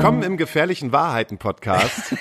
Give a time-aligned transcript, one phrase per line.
[0.00, 2.16] Willkommen im gefährlichen Wahrheiten-Podcast.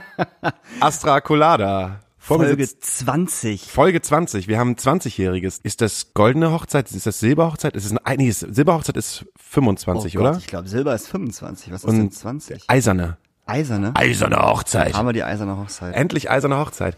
[0.80, 2.00] Astra Colada.
[2.16, 3.70] Folge 20.
[3.70, 4.48] Folge 20.
[4.48, 5.60] Wir haben ein 20-jähriges.
[5.62, 6.90] Ist das goldene Hochzeit?
[6.90, 7.76] Ist das Silberhochzeit?
[7.76, 10.38] Ist es ein, nee, Silberhochzeit ist 25, oh Gott, oder?
[10.38, 11.70] Ich glaube, Silber ist 25.
[11.74, 12.64] Was ist Und denn 20?
[12.68, 13.18] Eiserne.
[13.44, 13.92] Eiserne?
[13.96, 14.94] Eiserne Hochzeit.
[14.94, 15.94] Haben wir die eiserne Hochzeit.
[15.94, 16.96] Endlich eiserne Hochzeit.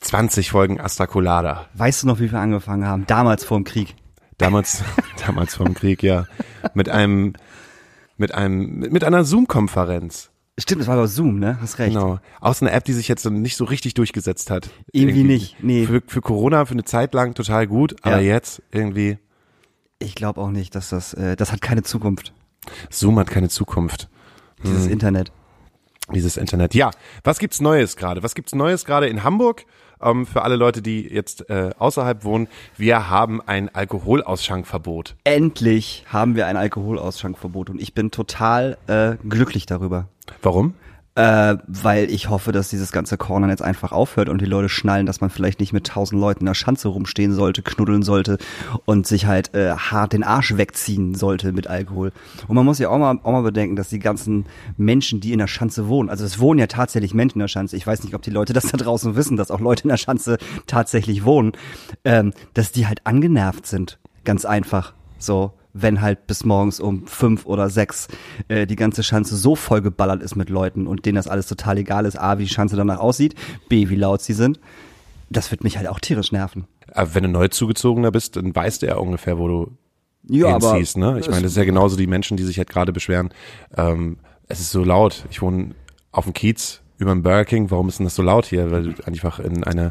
[0.00, 1.66] 20 Folgen Astra Colada.
[1.74, 3.06] Weißt du noch, wie wir angefangen haben?
[3.06, 3.94] Damals vor dem Krieg.
[4.36, 4.82] Damals,
[5.24, 6.26] damals vom Krieg, ja.
[6.74, 7.34] Mit einem,
[8.16, 10.30] mit einem, mit einer Zoom-Konferenz.
[10.58, 11.58] Stimmt, das war aber Zoom, ne?
[11.60, 11.94] Hast recht.
[11.94, 12.20] Genau.
[12.40, 14.70] Aus einer App, die sich jetzt nicht so richtig durchgesetzt hat.
[14.92, 15.84] Irgendwie nicht, nee.
[15.86, 18.34] Für, für Corona für eine Zeit lang total gut, aber Ja.
[18.34, 19.18] jetzt irgendwie,
[19.98, 22.32] Ich glaube auch nicht, dass das, äh, das hat keine Zukunft.
[22.90, 24.08] Zoom hat keine Zukunft.
[24.62, 25.32] Dieses Internet.
[26.12, 26.74] Dieses Internet.
[26.74, 26.90] Ja,
[27.24, 28.22] was gibt's Neues gerade?
[28.22, 29.64] Was gibt's Neues gerade in Hamburg?
[30.04, 35.16] Ähm, für alle Leute, die jetzt äh, außerhalb wohnen, wir haben ein Alkoholausschankverbot.
[35.24, 40.08] Endlich haben wir ein Alkoholausschankverbot und ich bin total äh, glücklich darüber.
[40.42, 40.74] Warum?
[41.16, 45.06] Äh, weil ich hoffe, dass dieses ganze Corner jetzt einfach aufhört und die Leute schnallen,
[45.06, 48.38] dass man vielleicht nicht mit tausend Leuten in der Schanze rumstehen sollte, knuddeln sollte
[48.84, 52.10] und sich halt äh, hart den Arsch wegziehen sollte mit Alkohol.
[52.48, 55.38] Und man muss ja auch mal, auch mal bedenken, dass die ganzen Menschen, die in
[55.38, 58.14] der Schanze wohnen, also es wohnen ja tatsächlich Menschen in der Schanze, ich weiß nicht,
[58.14, 61.52] ob die Leute das da draußen wissen, dass auch Leute in der Schanze tatsächlich wohnen,
[62.04, 64.00] ähm, dass die halt angenervt sind.
[64.24, 64.94] Ganz einfach.
[65.18, 68.08] So, wenn halt bis morgens um fünf oder sechs
[68.48, 72.06] äh, die ganze Schanze so vollgeballert ist mit Leuten und denen das alles total egal
[72.06, 73.34] ist, A, wie die Schanze danach aussieht,
[73.68, 74.60] B, wie laut sie sind,
[75.30, 76.66] das wird mich halt auch tierisch nerven.
[76.92, 79.70] Aber wenn du neu zugezogener bist, dann weißt du ja ungefähr, wo du
[80.28, 80.96] Ja, hinziehst.
[80.96, 81.18] Ne?
[81.18, 83.30] Ich meine, das ist ja genauso die Menschen, die sich halt gerade beschweren.
[83.76, 85.24] Ähm, es ist so laut.
[85.30, 85.74] Ich wohne
[86.12, 87.70] auf dem Kiez über dem Burger King.
[87.70, 88.70] Warum ist denn das so laut hier?
[88.70, 89.90] Weil du einfach in eine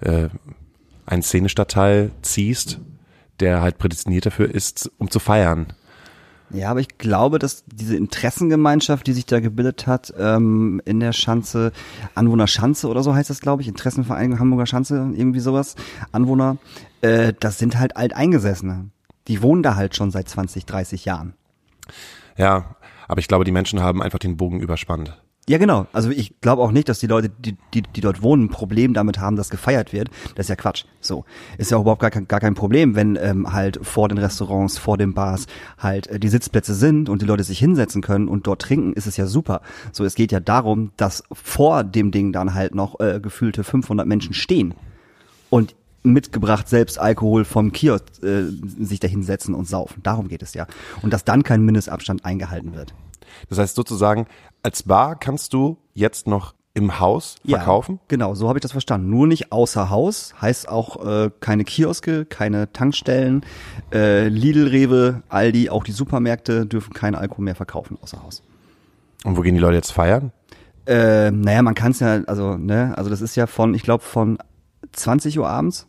[0.00, 0.28] äh,
[1.04, 2.78] einen Szenestadtteil ziehst,
[3.40, 5.72] der halt prädestiniert dafür ist, um zu feiern.
[6.52, 11.12] Ja, aber ich glaube, dass diese Interessengemeinschaft, die sich da gebildet hat, ähm, in der
[11.12, 11.70] Schanze,
[12.16, 15.76] Anwohner Schanze oder so heißt das, glaube ich, Interessenvereinigung Hamburger Schanze, irgendwie sowas,
[16.10, 16.56] Anwohner,
[17.02, 18.90] äh, das sind halt Alteingesessene.
[19.28, 21.34] Die wohnen da halt schon seit 20, 30 Jahren.
[22.36, 22.74] Ja,
[23.06, 25.19] aber ich glaube, die Menschen haben einfach den Bogen überspannt.
[25.48, 25.86] Ja, genau.
[25.92, 28.94] Also ich glaube auch nicht, dass die Leute, die, die, die dort wohnen, ein Problem
[28.94, 30.08] damit haben, dass gefeiert wird.
[30.36, 30.84] Das ist ja Quatsch.
[31.00, 31.24] So.
[31.58, 34.78] Ist ja auch überhaupt gar kein, gar kein Problem, wenn ähm, halt vor den Restaurants,
[34.78, 35.46] vor den Bars
[35.78, 39.06] halt äh, die Sitzplätze sind und die Leute sich hinsetzen können und dort trinken, ist
[39.06, 39.62] es ja super.
[39.92, 44.06] So, es geht ja darum, dass vor dem Ding dann halt noch äh, gefühlte 500
[44.06, 44.74] Menschen stehen
[45.48, 48.44] und mitgebracht selbst Alkohol vom Kiosk äh,
[48.78, 50.02] sich da hinsetzen und saufen.
[50.02, 50.66] Darum geht es ja.
[51.02, 52.94] Und dass dann kein Mindestabstand eingehalten wird.
[53.48, 54.26] Das heißt sozusagen,
[54.62, 57.96] als Bar kannst du jetzt noch im Haus verkaufen?
[57.96, 59.10] Ja, genau, so habe ich das verstanden.
[59.10, 63.44] Nur nicht außer Haus, heißt auch äh, keine Kioske, keine Tankstellen,
[63.92, 68.42] äh, Lidl, Rewe, Aldi, auch die Supermärkte dürfen keinen Alkohol mehr verkaufen außer Haus.
[69.24, 70.32] Und wo gehen die Leute jetzt feiern?
[70.86, 74.04] Äh, naja, man kann es ja, also, ne, also das ist ja von, ich glaube,
[74.04, 74.38] von
[74.92, 75.86] 20 Uhr abends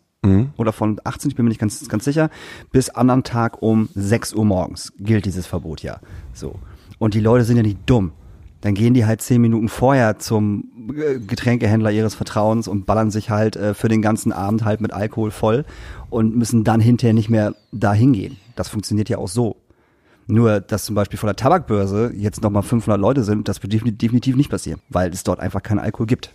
[0.56, 2.30] oder von 18, ich bin mir nicht ganz, ganz sicher,
[2.70, 5.98] bis anderen Tag um 6 Uhr morgens gilt dieses Verbot ja.
[6.32, 6.60] So.
[7.02, 8.12] Und die Leute sind ja nicht dumm.
[8.60, 13.28] Dann gehen die halt zehn Minuten vorher zum äh, Getränkehändler ihres Vertrauens und ballern sich
[13.28, 15.64] halt äh, für den ganzen Abend halt mit Alkohol voll
[16.10, 18.36] und müssen dann hinterher nicht mehr da hingehen.
[18.54, 19.56] Das funktioniert ja auch so.
[20.28, 23.96] Nur, dass zum Beispiel von der Tabakbörse jetzt nochmal 500 Leute sind, das wird defini-
[23.96, 26.32] definitiv nicht passieren, weil es dort einfach keinen Alkohol gibt.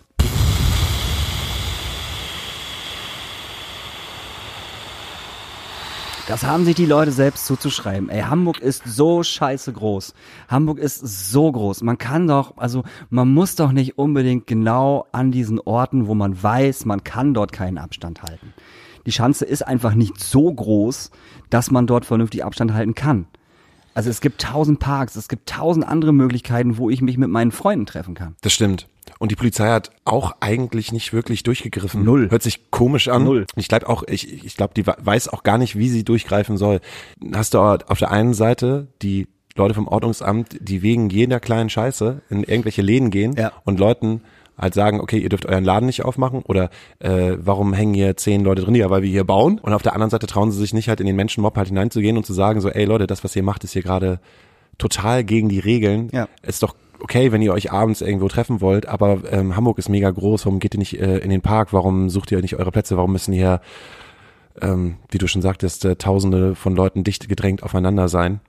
[6.28, 8.10] Das haben sich die Leute selbst zuzuschreiben.
[8.10, 10.12] Ey, Hamburg ist so scheiße groß.
[10.48, 11.80] Hamburg ist so groß.
[11.80, 16.42] Man kann doch, also man muss doch nicht unbedingt genau an diesen Orten, wo man
[16.42, 18.52] weiß, man kann dort keinen Abstand halten.
[19.06, 21.12] Die Schanze ist einfach nicht so groß,
[21.48, 23.26] dass man dort vernünftig Abstand halten kann.
[23.98, 27.50] Also es gibt tausend Parks, es gibt tausend andere Möglichkeiten, wo ich mich mit meinen
[27.50, 28.36] Freunden treffen kann.
[28.42, 28.86] Das stimmt.
[29.18, 32.04] Und die Polizei hat auch eigentlich nicht wirklich durchgegriffen.
[32.04, 32.30] Null.
[32.30, 33.24] Hört sich komisch an.
[33.24, 33.44] Null.
[33.56, 36.78] Ich glaube auch, ich, ich glaube, die weiß auch gar nicht, wie sie durchgreifen soll.
[37.34, 42.22] Hast du auf der einen Seite die Leute vom Ordnungsamt, die wegen jeder kleinen Scheiße
[42.30, 43.50] in irgendwelche Läden gehen Ja.
[43.64, 44.20] und Leuten
[44.58, 48.42] halt sagen, okay, ihr dürft euren Laden nicht aufmachen oder äh, warum hängen hier zehn
[48.42, 48.74] Leute drin?
[48.74, 49.58] Ja, weil wir hier bauen.
[49.58, 52.16] Und auf der anderen Seite trauen sie sich nicht halt in den Menschenmob halt hineinzugehen
[52.16, 54.20] und zu sagen so, ey Leute, das, was ihr macht, ist hier gerade
[54.78, 56.08] total gegen die Regeln.
[56.12, 56.28] Ja.
[56.42, 60.10] Ist doch okay, wenn ihr euch abends irgendwo treffen wollt, aber ähm, Hamburg ist mega
[60.10, 62.96] groß, warum geht ihr nicht äh, in den Park, warum sucht ihr nicht eure Plätze,
[62.96, 63.60] warum müssen hier,
[64.60, 68.40] ähm, wie du schon sagtest, äh, tausende von Leuten dicht gedrängt aufeinander sein,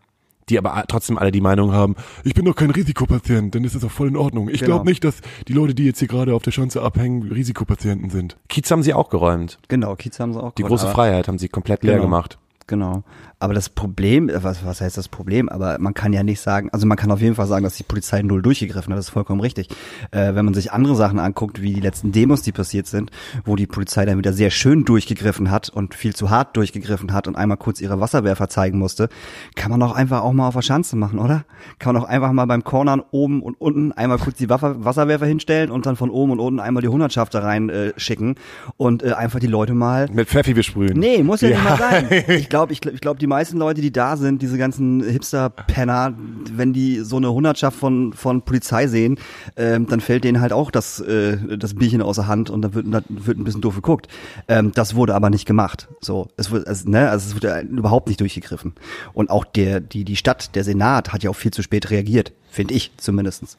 [0.50, 3.84] die aber trotzdem alle die Meinung haben, ich bin doch kein Risikopatient, dann ist das
[3.84, 4.50] auch voll in Ordnung.
[4.50, 4.76] Ich Genau.
[4.78, 8.38] glaube nicht, dass die Leute, die jetzt hier gerade auf der Schanze abhängen, Risikopatienten sind.
[8.50, 9.60] Kiez haben sie auch geräumt.
[9.68, 12.06] Genau, Kiez haben sie auch Die gewonnen, große Freiheit haben sie komplett leer Genau.
[12.06, 12.38] gemacht.
[12.68, 13.04] Genau.
[13.42, 15.48] Aber das Problem, äh, was, was heißt das Problem?
[15.48, 17.84] Aber man kann ja nicht sagen, also man kann auf jeden Fall sagen, dass die
[17.84, 19.70] Polizei null durchgegriffen hat, das ist vollkommen richtig.
[20.12, 23.12] Äh, wenn man sich andere Sachen anguckt, wie die letzten Demos, die passiert sind,
[23.46, 27.30] wo die Polizei dann wieder sehr schön durchgegriffen hat und viel zu hart durchgegriffen hat
[27.30, 29.08] und einmal kurz ihre Wasserwerfer zeigen musste,
[29.56, 31.46] kann man doch einfach auch mal auf der Schanze machen, oder?
[31.80, 35.26] Kann man doch einfach mal beim Cornern oben und unten einmal kurz die Waffe, Wasserwerfer
[35.26, 38.36] hinstellen und dann von oben und unten einmal die Hundertschaft da rein äh, schicken
[38.76, 41.00] und äh, einfach die Leute mal Mit Pfeffi besprühen.
[41.00, 42.10] Nee, muss ja, nicht mal sein.
[42.30, 46.14] Ich glaube, ich, ich glaub, die meisten Leute, die da sind, diese ganzen Hipster-Penner,
[46.54, 49.18] wenn die so eine Hundertschaft von, von Polizei sehen,
[49.56, 52.74] ähm, dann fällt denen halt auch das, äh, das Bierchen aus der Hand und dann
[52.74, 54.08] wird, dann wird ein bisschen doof geguckt.
[54.48, 55.88] Ähm, das wurde aber nicht gemacht.
[56.02, 58.74] So, es wird, also, ne, also es wurde überhaupt nicht durchgegriffen.
[59.14, 62.34] Und auch der, die, die Stadt, der Senat hat ja auch viel zu spät reagiert,
[62.50, 63.58] finde ich zumindestens.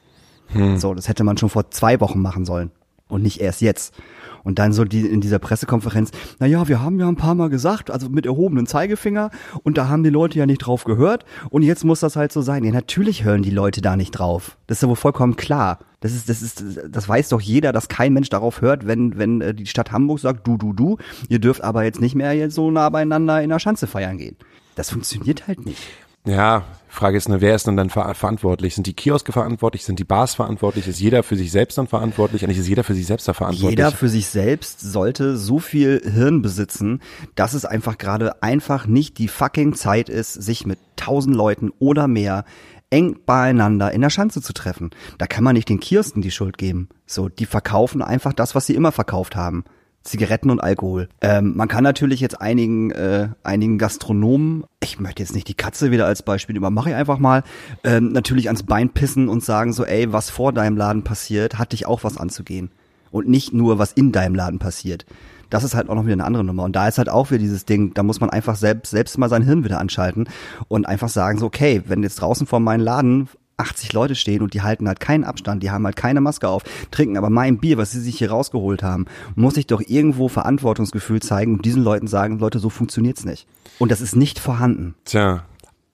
[0.77, 2.71] So, das hätte man schon vor zwei Wochen machen sollen
[3.07, 3.93] und nicht erst jetzt.
[4.43, 7.49] Und dann so die in dieser Pressekonferenz, na ja, wir haben ja ein paar Mal
[7.49, 9.29] gesagt, also mit erhobenen Zeigefinger
[9.63, 12.41] und da haben die Leute ja nicht drauf gehört und jetzt muss das halt so
[12.41, 12.63] sein.
[12.63, 14.57] Ja, natürlich hören die Leute da nicht drauf.
[14.67, 15.79] Das ist ja wohl vollkommen klar.
[15.99, 19.41] Das ist, das ist, das weiß doch jeder, dass kein Mensch darauf hört, wenn, wenn
[19.41, 20.97] äh, die Stadt Hamburg sagt, du, du, du,
[21.29, 24.35] ihr dürft aber jetzt nicht mehr jetzt so nah beieinander in der Schanze feiern gehen.
[24.75, 25.81] Das funktioniert halt nicht.
[26.25, 28.75] Ja, Frage ist, ne, wer ist denn dann ver verantwortlich?
[28.75, 29.85] Sind die Kioske verantwortlich?
[29.85, 30.89] Sind die Bars verantwortlich?
[30.89, 32.43] Ist jeder für sich selbst dann verantwortlich?
[32.43, 33.71] Eigentlich ist jeder für sich selbst da verantwortlich.
[33.71, 36.99] Jeder für sich selbst sollte so viel Hirn besitzen,
[37.35, 42.09] dass es einfach gerade einfach nicht die fucking Zeit ist, sich mit tausend Leuten oder
[42.09, 42.43] mehr
[42.89, 44.89] eng beieinander in der Schanze zu treffen.
[45.17, 46.89] Da kann man nicht den Kiosken die Schuld geben.
[47.05, 49.63] So, die verkaufen einfach das, was sie immer verkauft haben.
[50.03, 51.09] Zigaretten und Alkohol.
[51.21, 55.91] Ähm, man kann natürlich jetzt einigen, äh, einigen Gastronomen, ich möchte jetzt nicht die Katze
[55.91, 57.43] wieder als Beispiel nehmen, mache ich einfach mal,
[57.83, 61.73] ähm, natürlich ans Bein pissen und sagen so, ey, was vor deinem Laden passiert, hat
[61.73, 62.71] dich auch was anzugehen.
[63.11, 65.05] Und nicht nur, was in deinem Laden passiert.
[65.49, 66.63] Das ist halt auch noch wieder eine andere Nummer.
[66.63, 69.29] Und da ist halt auch wieder dieses Ding, da muss man einfach selbst, selbst mal
[69.29, 70.29] sein Hirn wieder anschalten
[70.69, 73.27] und einfach sagen so, okay, wenn jetzt draußen vor meinem Laden
[73.61, 76.63] 80 Leute stehen und die halten halt keinen Abstand, die haben halt keine Maske auf,
[76.91, 79.05] trinken aber mein Bier, was sie sich hier rausgeholt haben,
[79.35, 83.47] muss ich doch irgendwo Verantwortungsgefühl zeigen und diesen Leuten sagen, Leute, so funktioniert's nicht.
[83.79, 84.95] Und das ist nicht vorhanden.
[85.05, 85.45] Tja,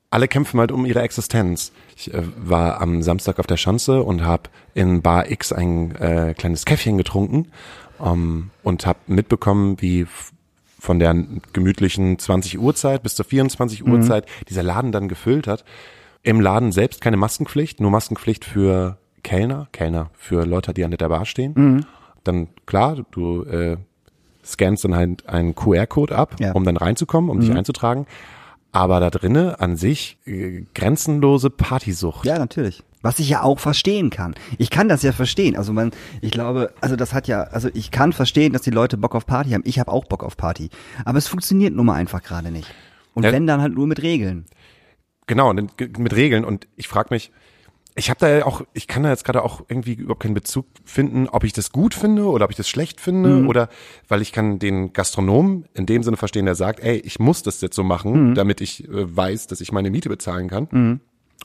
[0.10, 1.72] alle kämpfen halt um ihre Existenz.
[1.96, 4.44] Ich äh, war am Samstag auf der Schanze und habe
[4.74, 7.48] in Bar X ein äh, kleines Käffchen getrunken
[8.04, 10.08] ähm, und habe mitbekommen, wie
[10.80, 11.16] von der
[11.54, 15.66] gemütlichen 20 Uhr Zeit bis zur 24 Uhr Zeit dieser Laden dann gefüllt hat.
[16.24, 21.10] Im Laden selbst keine Maskenpflicht, nur Maskenpflicht für Kellner, Kellner für Leute, die an der
[21.10, 21.86] Bar stehen.
[22.24, 23.78] Dann klar, du äh,
[24.44, 26.52] scannst dann halt einen QR-Code ab, Ja.
[26.54, 28.06] um dann reinzukommen, um dich einzutragen.
[28.74, 32.25] Aber da drinne an sich äh, grenzenlose Partysucht.
[32.25, 32.84] Ja, natürlich.
[33.02, 34.36] Was ich ja auch verstehen kann.
[34.58, 35.56] Ich kann das ja verstehen.
[35.56, 38.98] Also man, ich glaube, also das hat ja, also ich kann verstehen, dass die Leute
[38.98, 39.64] Bock auf Party haben.
[39.66, 40.69] Ich habe auch Bock auf Party.
[41.06, 42.68] Aber es funktioniert nun mal einfach gerade nicht.
[43.14, 43.31] Und Ja.
[43.31, 44.46] wenn dann halt nur mit Regeln.
[45.27, 46.45] Genau, mit Regeln.
[46.45, 47.31] Und ich frage mich,
[47.97, 50.68] ich habe da ja auch, ich kann da jetzt gerade auch irgendwie überhaupt keinen Bezug
[50.85, 53.69] finden, ob ich das gut finde oder ob ich das schlecht finde oder
[54.07, 57.59] weil ich kann den Gastronomen in dem Sinne verstehen, der sagt, ey, ich muss das
[57.61, 60.68] jetzt so machen, damit ich äh, weiß, dass ich meine Miete bezahlen kann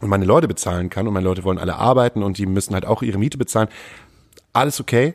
[0.02, 2.84] und meine Leute bezahlen kann und meine Leute wollen alle arbeiten und die müssen halt
[2.84, 3.68] auch ihre Miete bezahlen.
[4.52, 5.14] Alles okay.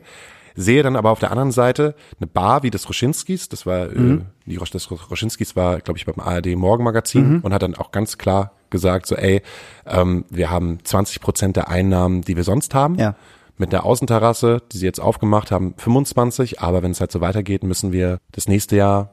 [0.56, 4.18] Sehe dann aber auf der anderen Seite eine Bar wie das Roschinskis, das war, äh,
[4.46, 8.18] die Rosch, das Roschinskis war, glaube ich, beim ARD Morgenmagazin und hat dann auch ganz
[8.18, 9.42] klar gesagt, so, ey,
[9.86, 12.96] ähm, wir haben 20 Prozent der Einnahmen, die wir sonst haben.
[12.96, 13.14] Ja.
[13.56, 17.64] Mit der Außenterrasse, die sie jetzt aufgemacht haben, 25, aber wenn es halt so weitergeht,
[17.64, 19.10] müssen wir das nächste Jahr,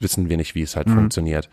[0.00, 0.78] wissen wir nicht, wie es Mhm.
[0.78, 1.48] halt funktioniert.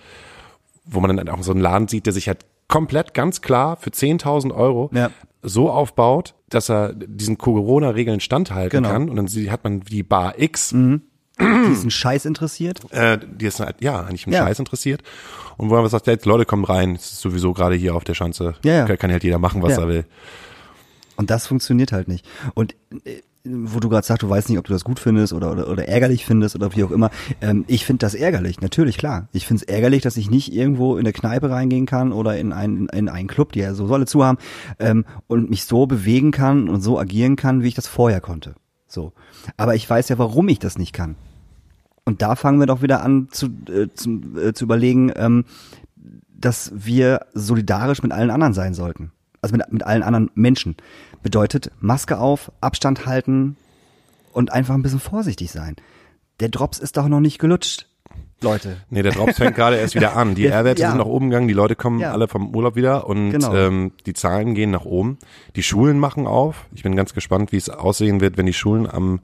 [0.86, 3.92] Wo man dann auch so einen Laden sieht, der sich halt komplett ganz klar für
[3.92, 5.12] 10.000 Euro Ja.
[5.42, 8.90] so aufbaut, dass er diesen Corona-Regeln standhalten Genau.
[8.94, 9.10] kann.
[9.10, 10.74] Und dann hat man die Bar X,
[11.40, 12.82] Diesen Scheiß interessiert.
[12.92, 14.46] äh, die ist halt, ja eigentlich im Ja.
[14.46, 15.02] Scheiß interessiert.
[15.58, 18.14] Und wo man sagt, jetzt Leute kommen rein, es ist sowieso gerade hier auf der
[18.14, 18.56] Schanze.
[18.64, 18.98] Ja, ja.
[18.98, 20.06] Kann, halt jeder machen, was er will.
[21.16, 22.26] Und das funktioniert halt nicht.
[22.54, 22.76] Und
[23.06, 25.68] äh, wo du gerade sagst, du weißt nicht, ob du das gut findest oder, oder,
[25.70, 27.10] oder ärgerlich findest oder wie auch immer.
[27.42, 29.28] Ähm, ich finde das ärgerlich, natürlich, klar.
[29.34, 32.54] Ich finde es ärgerlich, dass ich nicht irgendwo in eine Kneipe reingehen kann oder in
[32.54, 34.38] einen, in einen Club, die ja so solle zu haben,
[34.80, 38.56] ähm, und mich so bewegen kann und so agieren kann, wie ich das vorher konnte.
[38.94, 39.12] So.
[39.58, 41.16] Aber ich weiß ja, warum ich das nicht kann.
[42.06, 45.46] Und da fangen wir doch wieder an zu, äh, zu, äh, zu überlegen, ähm,
[46.30, 49.12] dass wir solidarisch mit allen anderen sein sollten.
[49.42, 50.76] Also mit, mit allen anderen Menschen.
[51.24, 53.58] Bedeutet Maske auf, Abstand halten
[54.32, 55.76] und einfach ein bisschen vorsichtig sein.
[56.40, 57.88] Der Drops ist doch noch nicht gelutscht,
[58.44, 58.78] Leute.
[58.90, 60.36] Nee, der Drops fängt gerade erst wieder an.
[60.36, 60.90] Die R-Werte ja.
[60.90, 62.12] sind nach oben gegangen, die Leute kommen Ja.
[62.12, 63.54] alle vom Urlaub wieder und Genau.
[63.56, 65.18] ähm, die Zahlen gehen nach oben.
[65.56, 66.66] Die Schulen machen auf.
[66.76, 69.22] Ich bin ganz gespannt, wie es aussehen wird, wenn die Schulen am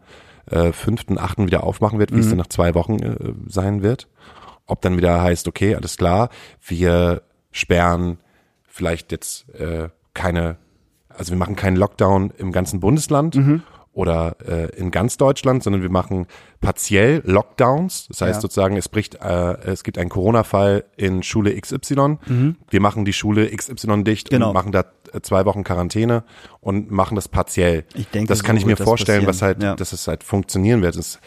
[0.50, 1.40] äh, 5., 8.
[1.46, 2.22] wieder aufmachen wird, wie Mhm.
[2.22, 3.16] es dann nach zwei Wochen äh,
[3.48, 4.08] sein wird.
[4.66, 6.30] ob dann wieder heißt, okay, alles klar,
[6.66, 7.22] wir
[7.52, 8.20] sperren
[8.68, 10.58] vielleicht jetzt äh, keine,
[11.10, 13.64] also wir machen keinen Lockdown im ganzen Bundesland Mhm.
[14.00, 16.26] Oder äh, in ganz Deutschland, sondern wir machen
[16.62, 18.08] partiell Lockdowns.
[18.08, 18.42] Das heißt Ja.
[18.42, 22.18] sozusagen, es bricht, äh, es gibt einen Corona-Fall in Schule XY.
[22.70, 24.36] Wir machen die Schule XY dicht Mhm.
[24.36, 24.48] Genau.
[24.50, 26.24] und machen da äh, zwei Wochen Quarantäne
[26.62, 27.84] und machen das partiell.
[27.94, 29.48] Ich denke, das kann so ich mir vorstellen, was passieren.
[29.58, 29.76] halt, Ja.
[29.76, 30.96] dass es halt funktionieren wird.
[30.96, 31.20] Das,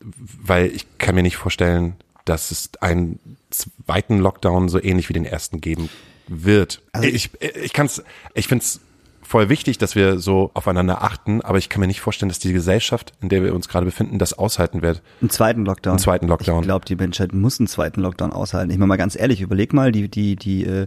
[0.00, 1.96] weil ich kann mir nicht vorstellen,
[2.26, 3.18] dass es einen
[3.50, 5.88] zweiten Lockdown so ähnlich wie den ersten geben
[6.28, 6.82] wird.
[6.92, 8.02] Also ich ich kann es,
[8.34, 8.80] ich finde es
[9.24, 12.52] voll wichtig, dass wir so aufeinander achten, aber ich kann mir nicht vorstellen, dass die
[12.52, 15.02] Gesellschaft, in der wir uns gerade befinden, das aushalten wird.
[15.20, 15.92] Einen zweiten Lockdown.
[15.92, 16.60] Einen zweiten Lockdown.
[16.60, 18.70] Ich glaube, die Menschheit muss einen zweiten Lockdown aushalten.
[18.70, 20.86] Ich meine mal ganz ehrlich, überleg mal, die, die, die, äh,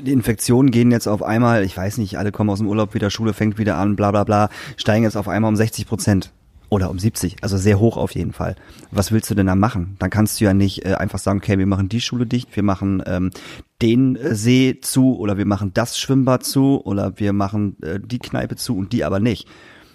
[0.00, 3.10] die Infektionen gehen jetzt auf einmal, ich weiß nicht, alle kommen aus dem Urlaub wieder,
[3.10, 6.32] Schule fängt wieder an, bla bla bla, steigen jetzt auf einmal um 60 Prozent.
[6.70, 8.54] Oder um 70, also sehr hoch auf jeden Fall.
[8.92, 9.96] Was willst du denn da machen?
[9.98, 12.62] Dann kannst du ja nicht äh, einfach sagen, okay, wir machen die Schule dicht, wir
[12.62, 13.30] machen ähm,
[13.82, 18.20] den äh, See zu oder wir machen das Schwimmbad zu oder wir machen äh, die
[18.20, 19.48] Kneipe zu und die aber nicht.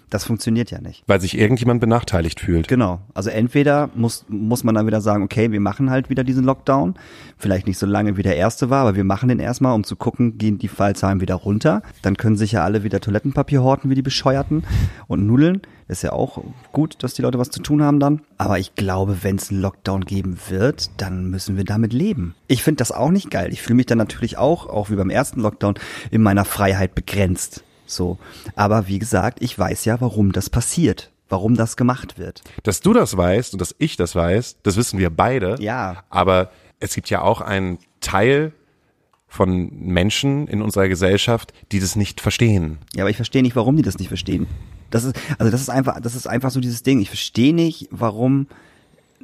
[0.10, 1.04] Das funktioniert ja nicht.
[1.08, 2.68] Weil sich irgendjemand benachteiligt fühlt.
[2.68, 3.02] Genau.
[3.14, 6.96] Also entweder muss, muss man dann wieder sagen, okay, wir machen halt wieder diesen Lockdown.
[7.38, 9.96] Vielleicht nicht so lange wie der erste war, aber wir machen den erstmal, um zu
[9.96, 11.82] gucken, gehen die Fallzahlen wieder runter.
[12.02, 14.64] Dann können sich ja alle wieder Toilettenpapier horten wie die Bescheuerten
[15.08, 15.62] und Nudeln.
[15.88, 18.22] Ist ja auch gut, dass die Leute was zu tun haben dann.
[18.40, 22.34] Aber ich glaube, wenn es einen Lockdown geben wird, dann müssen wir damit leben.
[22.48, 23.54] Ich finde das auch nicht geil.
[23.54, 25.76] Ich fühle mich dann natürlich auch, auch wie beim ersten Lockdown,
[26.10, 27.64] in meiner Freiheit begrenzt.
[27.86, 28.18] So.
[28.56, 31.12] Aber wie gesagt, ich weiß ja, warum das passiert.
[31.30, 32.42] Warum das gemacht wird.
[32.64, 35.56] Dass du das weißt und dass ich das weiß, das wissen wir beide.
[35.60, 36.04] Ja.
[36.10, 36.50] Aber
[36.80, 38.54] es gibt ja auch einen Teil
[39.28, 42.78] von Menschen in unserer Gesellschaft, die das nicht verstehen.
[42.96, 44.48] Ja, aber ich verstehe nicht, warum die das nicht verstehen.
[44.90, 47.00] Das ist, also das ist einfach, das ist einfach so dieses Ding.
[47.00, 48.48] Ich verstehe nicht, warum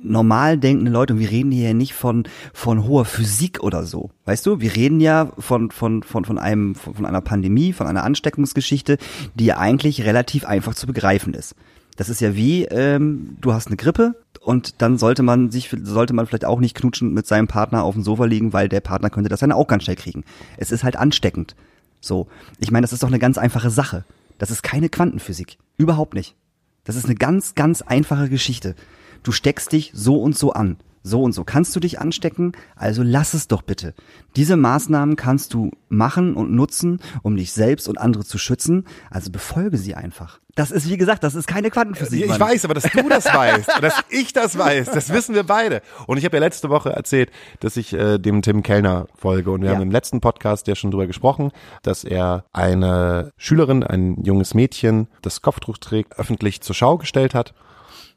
[0.04, 4.10] normal denkende Leute, und wir reden hier ja nicht von, von hoher Physik oder so.
[4.26, 8.04] Weißt du, wir reden ja von, von, von, von einem, von, einer Pandemie, von einer
[8.04, 8.98] Ansteckungsgeschichte,
[9.36, 11.56] die ja eigentlich relativ einfach zu begreifen ist.
[11.98, 16.14] Das ist ja wie, ähm, du hast eine Grippe und dann sollte man sich, sollte
[16.14, 19.10] man vielleicht auch nicht knutschen mit seinem Partner auf dem Sofa liegen, weil der Partner
[19.10, 20.24] könnte das dann auch ganz schnell kriegen.
[20.58, 21.56] Es ist halt ansteckend.
[22.00, 22.28] So.
[22.60, 24.04] Ich meine, das ist doch eine ganz einfache Sache.
[24.42, 25.60] Das ist keine Quantenphysik.
[25.78, 26.36] Überhaupt nicht.
[26.84, 28.74] Das ist eine ganz, ganz einfache Geschichte.
[29.22, 30.78] Du steckst dich so und so an.
[31.04, 33.94] So und so kannst du dich anstecken, also lass es doch bitte.
[34.36, 39.32] Diese Maßnahmen kannst du machen und nutzen, um dich selbst und andere zu schützen, also
[39.32, 40.40] befolge sie einfach.
[40.56, 42.24] Das ist, wie gesagt, das ist keine Quantenphysik.
[42.24, 42.40] Ich Mann.
[42.40, 45.82] weiß, aber dass du das weißt und dass ich das weiß, das wissen wir beide.
[46.08, 47.32] Und ich habe ja letzte Woche erzählt,
[47.62, 49.52] dass ich äh, dem Tim Kellner folge.
[49.52, 49.76] Und wir Ja.
[49.76, 51.52] haben im letzten Podcast ja schon drüber gesprochen,
[51.84, 57.54] dass er eine Schülerin, ein junges Mädchen, das Kopftuch trägt, öffentlich zur Schau gestellt hat.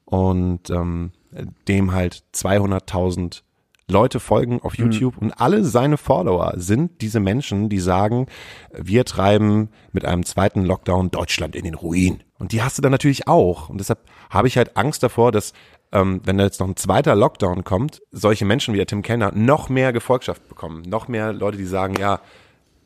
[0.04, 1.12] Und ähm,
[1.66, 3.42] dem halt 200.000
[3.86, 8.26] Leute folgen auf YouTube und alle seine Follower sind diese Menschen, die sagen,
[8.72, 12.22] wir treiben mit einem zweiten Lockdown Deutschland in den Ruin.
[12.38, 13.68] Und die hast du dann natürlich auch.
[13.68, 15.52] Und deshalb habe ich halt Angst davor, dass
[15.92, 19.32] ähm, wenn da jetzt noch ein zweiter Lockdown kommt, solche Menschen wie der Tim Kellner
[19.34, 22.20] noch mehr Gefolgschaft bekommen, noch mehr Leute, die sagen, ja,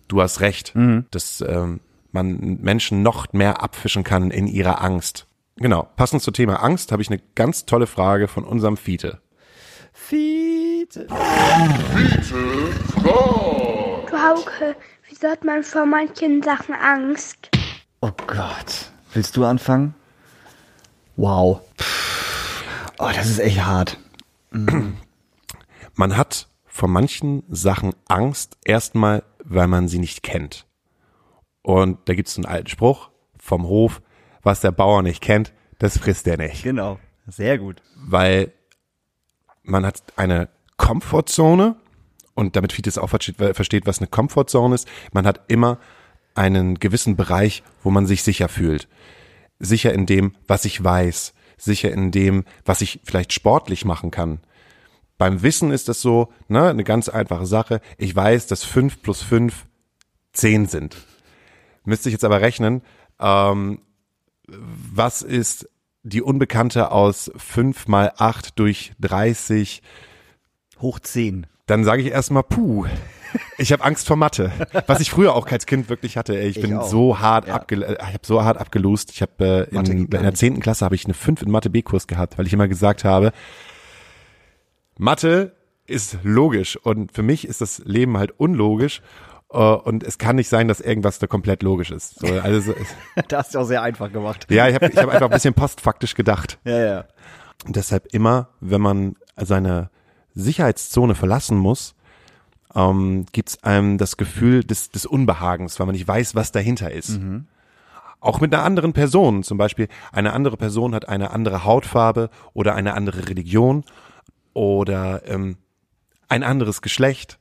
[0.08, 0.74] du hast recht,
[1.12, 5.27] dass ähm, man Menschen noch mehr abfischen kann in ihrer Angst.
[5.60, 9.20] Genau, passend zum Thema Angst habe ich eine ganz tolle Frage von unserem Fiete.
[9.92, 11.06] Fiete.
[14.06, 14.76] Du Hauke,
[15.08, 17.50] wieso hat man vor manchen Sachen Angst?
[18.00, 18.92] Oh Gott.
[19.12, 19.94] Willst du anfangen?
[21.16, 21.60] Wow.
[22.98, 23.98] Oh, das ist echt hart.
[25.94, 30.66] Man hat vor manchen Sachen Angst, erstmal, weil man sie nicht kennt.
[31.62, 33.10] Und da gibt es einen alten Spruch
[33.40, 34.00] vom Hof,
[34.48, 36.62] was der Bauer nicht kennt, das frisst er nicht.
[36.62, 36.98] Genau.
[37.26, 37.82] Sehr gut.
[37.96, 38.50] Weil
[39.62, 41.76] man hat eine Komfortzone
[42.34, 44.88] und damit Fiete es auch versteht, versteht, was eine Komfortzone ist.
[45.12, 45.76] Man hat immer
[46.34, 48.88] einen gewissen Bereich, wo man sich sicher fühlt.
[49.58, 51.34] Sicher in dem, was ich weiß.
[51.58, 54.40] Sicher in dem, was ich vielleicht sportlich machen kann.
[55.18, 57.82] Beim Wissen ist das so, ne, eine ganz einfache Sache.
[57.98, 59.66] Ich weiß, dass fünf plus fünf
[60.32, 60.96] zehn sind.
[61.84, 62.80] Müsste ich jetzt aber rechnen,
[63.20, 63.80] ähm,
[64.48, 65.68] was ist
[66.02, 69.82] die Unbekannte aus fünf mal acht durch 30?
[70.80, 71.46] Hoch 10.
[71.66, 72.86] Dann sage ich erstmal, puh,
[73.58, 74.52] ich habe Angst vor Mathe.
[74.86, 76.38] Was ich früher auch als Kind wirklich hatte.
[76.38, 76.88] Ey, ich, Ich bin auch.
[76.88, 77.54] so hart Ja.
[77.56, 79.10] abge ich habe so hart abgelost.
[79.10, 82.06] Ich habe äh, in, in der zehnten Klasse habe ich eine 5 in Mathe B-Kurs
[82.06, 83.32] gehabt, weil ich immer gesagt habe,
[84.98, 85.52] Mathe
[85.86, 89.00] ist logisch und für mich ist das Leben halt unlogisch.
[89.52, 92.20] Äh, Und es kann nicht sein, dass irgendwas da komplett logisch ist.
[92.20, 92.74] So, also,
[93.28, 94.46] Das hast du auch sehr einfach gemacht.
[94.50, 96.58] ja, ich habe ich hab einfach ein bisschen postfaktisch gedacht.
[96.64, 97.04] Ja, ja.
[97.66, 99.90] Und deshalb immer, wenn man seine
[100.34, 101.94] Sicherheitszone verlassen muss,
[102.74, 106.92] ähm, gibt es einem das Gefühl des, des Unbehagens, weil man nicht weiß, was dahinter
[106.92, 107.18] ist.
[108.20, 112.74] Auch mit einer anderen Person, zum Beispiel eine andere Person hat eine andere Hautfarbe oder
[112.74, 113.84] eine andere Religion
[114.54, 115.56] oder ähm,
[116.28, 117.38] ein anderes Geschlecht.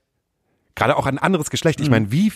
[0.78, 1.82] Gerade auch ein anderes Geschlecht.
[1.82, 2.32] Ich meine, wie,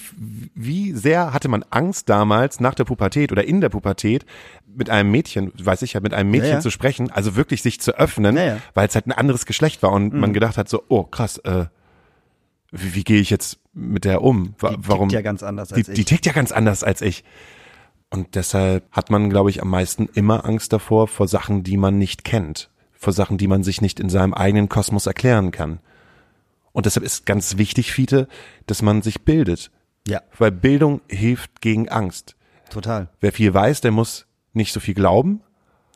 [0.55, 4.25] wie sehr hatte man Angst damals nach der Pubertät oder in der Pubertät
[4.65, 6.59] mit einem Mädchen, weiß ich ja, mit einem Mädchen Ja, ja.
[6.59, 9.91] zu sprechen, also wirklich sich zu öffnen, Ja, weil es halt ein anderes Geschlecht war
[9.91, 11.65] und man gedacht hat so, oh krass, äh,
[12.71, 14.55] wie, wie gehe ich jetzt mit der um?
[14.59, 15.09] Wa- Die tickt Warum?
[15.09, 15.93] ja ganz anders die, als ich.
[15.95, 17.23] die tickt ja ganz anders als ich.
[18.09, 21.97] Und deshalb hat man, glaube ich, am meisten immer Angst davor, vor Sachen, die man
[21.99, 22.69] nicht kennt.
[22.91, 25.79] Vor Sachen, die man sich nicht in seinem eigenen Kosmos erklären kann.
[26.73, 28.27] Und deshalb ist ganz wichtig, Fiete,
[28.67, 29.71] dass man sich bildet.
[30.07, 32.35] Ja, Weil Bildung hilft gegen Angst.
[32.69, 33.09] total.
[33.19, 35.41] Wer viel weiß, der muss nicht so viel glauben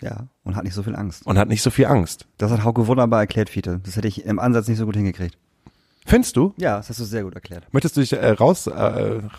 [0.01, 1.25] Ja, und hat nicht so viel Angst.
[1.25, 2.27] und hat nicht so viel Angst.
[2.38, 3.79] Das hat Hauke wunderbar erklärt, Fiete.
[3.84, 5.38] Das hätte ich im Ansatz nicht so gut hingekriegt.
[6.08, 6.53] Findest du?
[6.58, 7.65] Ja, das hast du sehr gut erklärt.
[7.72, 8.72] Möchtest du dich äh, raus, äh,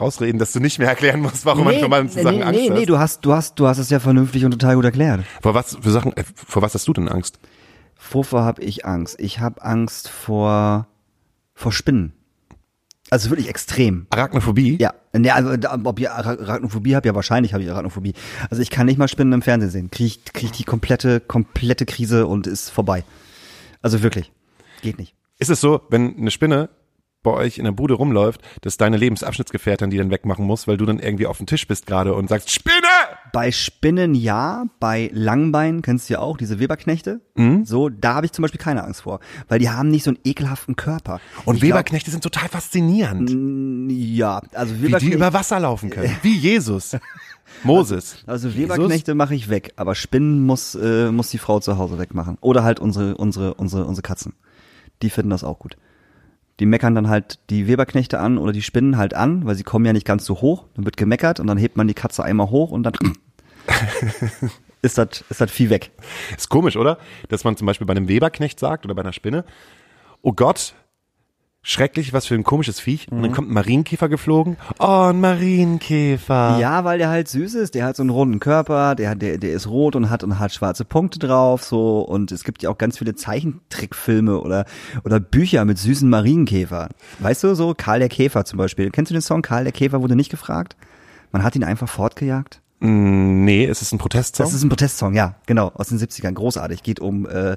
[0.01, 2.71] rausreden, dass du nicht mehr erklären musst, warum man für manche Sachen nee, Angst nee,
[2.71, 2.77] hat?
[2.79, 5.25] nee, du hast, du hast, du hast es ja vernünftig und total gut erklärt.
[5.43, 7.39] Vor was für Sachen, äh, vor was hast du denn Angst?
[8.11, 9.15] Wovor habe ich Angst?
[9.21, 10.89] Ich habe Angst vor,
[11.57, 12.13] vor Spinnen.
[13.11, 14.07] Also wirklich extrem.
[14.11, 14.79] Arachnophobie?
[14.81, 15.51] Ja, ne, also,
[15.85, 18.15] ob ich Ara- Arachnophobie habe, ja wahrscheinlich habe ich Arachnophobie.
[18.51, 19.91] Also ich kann nicht mal Spinnen im Fernsehen sehen.
[19.91, 23.05] Krieg, ich- krieg ich die komplette, komplette Krise und ist vorbei.
[23.83, 24.33] Also wirklich.
[24.83, 25.15] Geht nicht.
[25.39, 26.69] Ist es so, wenn eine Spinne
[27.27, 30.87] bei euch in der Bude rumläuft, dass deine Lebensabschnittsgefährtin die dann wegmachen muss, weil du
[30.87, 32.75] dann irgendwie auf dem Tisch bist gerade und sagst, Spinne!
[33.33, 37.21] Bei Spinnen ja, bei Langbeinen kennst du ja auch, diese Weberknechte.
[37.35, 37.65] Mhm.
[37.67, 39.21] So, da habe ich zum Beispiel keine Angst vor.
[39.49, 41.21] Weil die haben nicht so einen ekelhaften Körper.
[41.45, 45.17] Und Ich glaub- Weberknechte sind total faszinierend, Ja, also wie die Weberknechte.
[45.17, 46.17] über Wasser laufen können.
[46.23, 46.97] Wie Jesus.
[47.63, 48.19] Moses.
[48.27, 52.39] Also Weberknechte mache ich weg, aber Spinnen muss äh, muss die Frau zu Hause wegmachen
[52.41, 54.35] oder halt unsere unsere unsere unsere Katzen.
[55.03, 55.77] Die finden das auch gut.
[56.59, 59.85] Die meckern dann halt die Weberknechte an oder die Spinnen halt an, weil sie kommen
[59.85, 60.65] ja nicht ganz so hoch.
[60.75, 62.95] Dann wird gemeckert und dann hebt man die Katze einmal hoch und dann
[64.83, 65.91] ist das ist das Vieh weg.
[66.37, 66.99] Ist komisch, oder?
[67.29, 69.45] Dass man zum Beispiel bei einem Weberknecht sagt oder bei einer Spinne,
[70.23, 70.75] oh Gott,
[71.67, 73.11] schrecklich, was für ein komisches Viech.
[73.11, 74.57] Und dann kommt ein Marienkäfer geflogen.
[74.79, 76.59] Oh, ein Marienkäfer.
[76.61, 79.51] Ja, weil der halt süß ist, der hat so einen runden Körper, der, der, der
[79.51, 82.79] ist rot und hat und hat schwarze Punkte drauf, so und es gibt ja auch
[82.79, 84.65] ganz viele Zeichentrickfilme oder
[85.05, 86.91] oder Bücher mit süßen Marienkäfern.
[87.19, 88.91] Weißt du, so Karl der Käfer zum Beispiel.
[88.91, 90.77] Kennst du den Song Karl der Käfer wurde nicht gefragt?
[91.33, 92.61] Man hat ihn einfach fortgejagt.
[92.81, 94.45] Mm, nee, es ist ein Protestsong.
[94.45, 96.83] Das ist ein Protestsong, ja, genau, aus den 70ern, großartig.
[96.83, 97.57] Geht um äh, äh,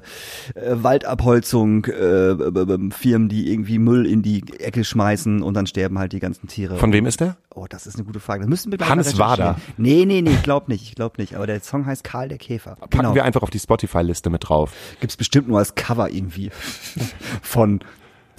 [0.70, 6.12] Waldabholzung, äh, b- Firmen, die irgendwie Müll in die Ecke schmeißen und dann sterben halt
[6.12, 6.76] die ganzen Tiere.
[6.78, 7.36] Von wem ist der?
[7.54, 8.40] Oh, das ist eine gute Frage.
[8.40, 9.18] Das müssen wir gleich Hannes.
[9.18, 9.56] Wader.
[9.76, 11.34] Nee, nee, nee, ich glaub nicht, ich glaub nicht.
[11.36, 12.76] Aber der Song heißt Karl der Käfer.
[12.76, 13.14] Packen Genau.
[13.14, 14.72] wir einfach auf die Spotify-Liste mit drauf.
[15.00, 16.50] Gibt's bestimmt nur als Cover irgendwie.
[17.42, 17.80] Von,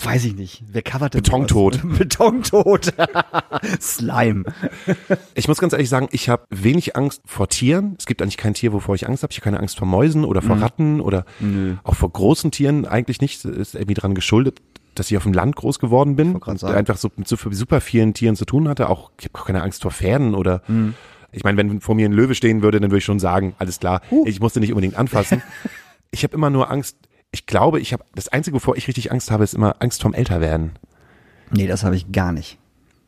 [0.05, 0.63] weiß ich nicht.
[0.67, 1.75] Wer covert denn Betontod.
[1.75, 1.97] sowas?
[1.97, 2.93] Betontod.
[3.81, 4.43] Slime.
[5.35, 7.95] Ich muss ganz ehrlich sagen, ich habe wenig Angst vor Tieren.
[7.97, 9.31] Es gibt eigentlich kein Tier, wovor ich Angst habe.
[9.31, 11.25] Ich habe keine Angst vor Mäusen oder vor Ratten oder
[11.83, 13.43] auch vor großen Tieren eigentlich nicht.
[13.45, 14.61] Ist irgendwie daran geschuldet,
[14.95, 18.35] dass ich auf dem Land groß geworden bin und einfach so mit super vielen Tieren
[18.35, 18.89] zu tun hatte.
[18.89, 20.61] Auch ich habe auch keine Angst vor Pferden oder
[21.31, 23.79] ich meine, wenn vor mir ein Löwe stehen würde, dann würde ich schon sagen, alles
[23.79, 25.41] klar, ich musste nicht unbedingt anfassen.
[26.11, 26.97] ich habe immer nur Angst.
[27.31, 30.13] Ich glaube, ich habe das einzige, wovor ich richtig Angst habe, ist immer Angst vorm
[30.13, 30.71] Älterwerden.
[31.49, 32.57] Nee, das habe ich gar nicht.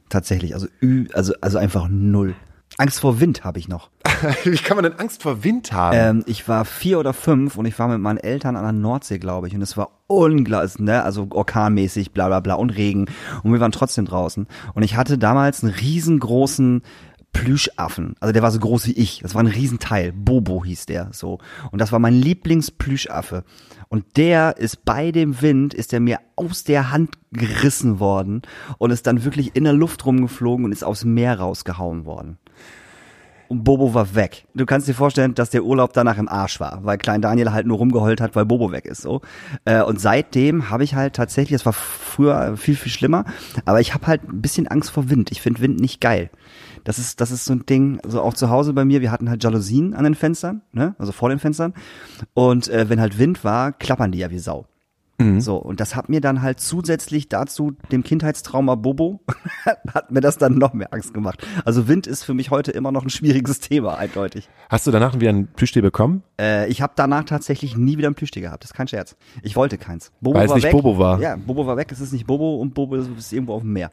[0.09, 0.53] Tatsächlich.
[0.53, 2.35] Also, ü, also, also einfach null.
[2.77, 3.89] Angst vor Wind habe ich noch.
[4.43, 5.97] Wie kann man denn Angst vor Wind haben?
[5.97, 9.19] Ähm, ich war vier oder fünf und ich war mit meinen Eltern an der Nordsee,
[9.19, 9.55] glaube ich.
[9.55, 11.03] Und es war unglaublich, ne?
[11.03, 13.05] Also orkanmäßig, bla bla bla und Regen.
[13.43, 14.47] Und wir waren trotzdem draußen.
[14.73, 16.81] Und ich hatte damals einen riesengroßen
[17.33, 18.15] Plüschaffen.
[18.19, 19.19] Also der war so groß wie ich.
[19.21, 20.13] Das war ein Riesenteil.
[20.13, 21.39] Bobo hieß der so.
[21.71, 23.43] Und das war mein Lieblingsplüschaffe.
[23.89, 28.43] Und der ist bei dem Wind, ist der mir aus der Hand gerissen worden
[28.77, 32.37] und ist dann wirklich in der Luft rumgeflogen und ist aufs Meer rausgehauen worden.
[33.49, 34.47] Und Bobo war weg.
[34.55, 37.67] Du kannst dir vorstellen, dass der Urlaub danach im Arsch war, weil Klein Daniel halt
[37.67, 39.01] nur rumgeheult hat, weil Bobo weg ist.
[39.01, 39.21] So.
[39.65, 43.25] Äh, Und seitdem habe ich halt tatsächlich, das war früher viel, viel schlimmer,
[43.65, 45.31] aber ich habe halt ein bisschen Angst vor Wind.
[45.31, 46.31] Ich finde Wind nicht geil.
[46.83, 49.29] Das ist, das ist so ein Ding, also auch zu Hause bei mir, wir hatten
[49.29, 50.95] halt Jalousien an den Fenstern, ne?
[50.97, 51.73] also vor den Fenstern.
[52.33, 54.67] Und äh, wenn halt Wind war, klappern die ja wie Sau.
[55.39, 59.21] So, und das hat mir dann halt zusätzlich dazu dem Kindheitstrauma Bobo,
[59.93, 61.45] hat mir das dann noch mehr Angst gemacht.
[61.65, 64.49] Also Wind ist für mich heute immer noch ein schwieriges Thema, eindeutig.
[64.69, 66.23] Hast du danach wieder ein Plüschtier bekommen?
[66.39, 69.15] Äh, ich habe danach tatsächlich nie wieder ein Plüschtier gehabt, das ist kein Scherz.
[69.43, 70.11] Ich wollte keins.
[70.19, 70.71] Bobo Weil es war nicht weg.
[70.71, 71.19] Bobo war.
[71.19, 73.91] Ja, Bobo war weg, es ist nicht Bobo und Bobo ist irgendwo auf dem Meer.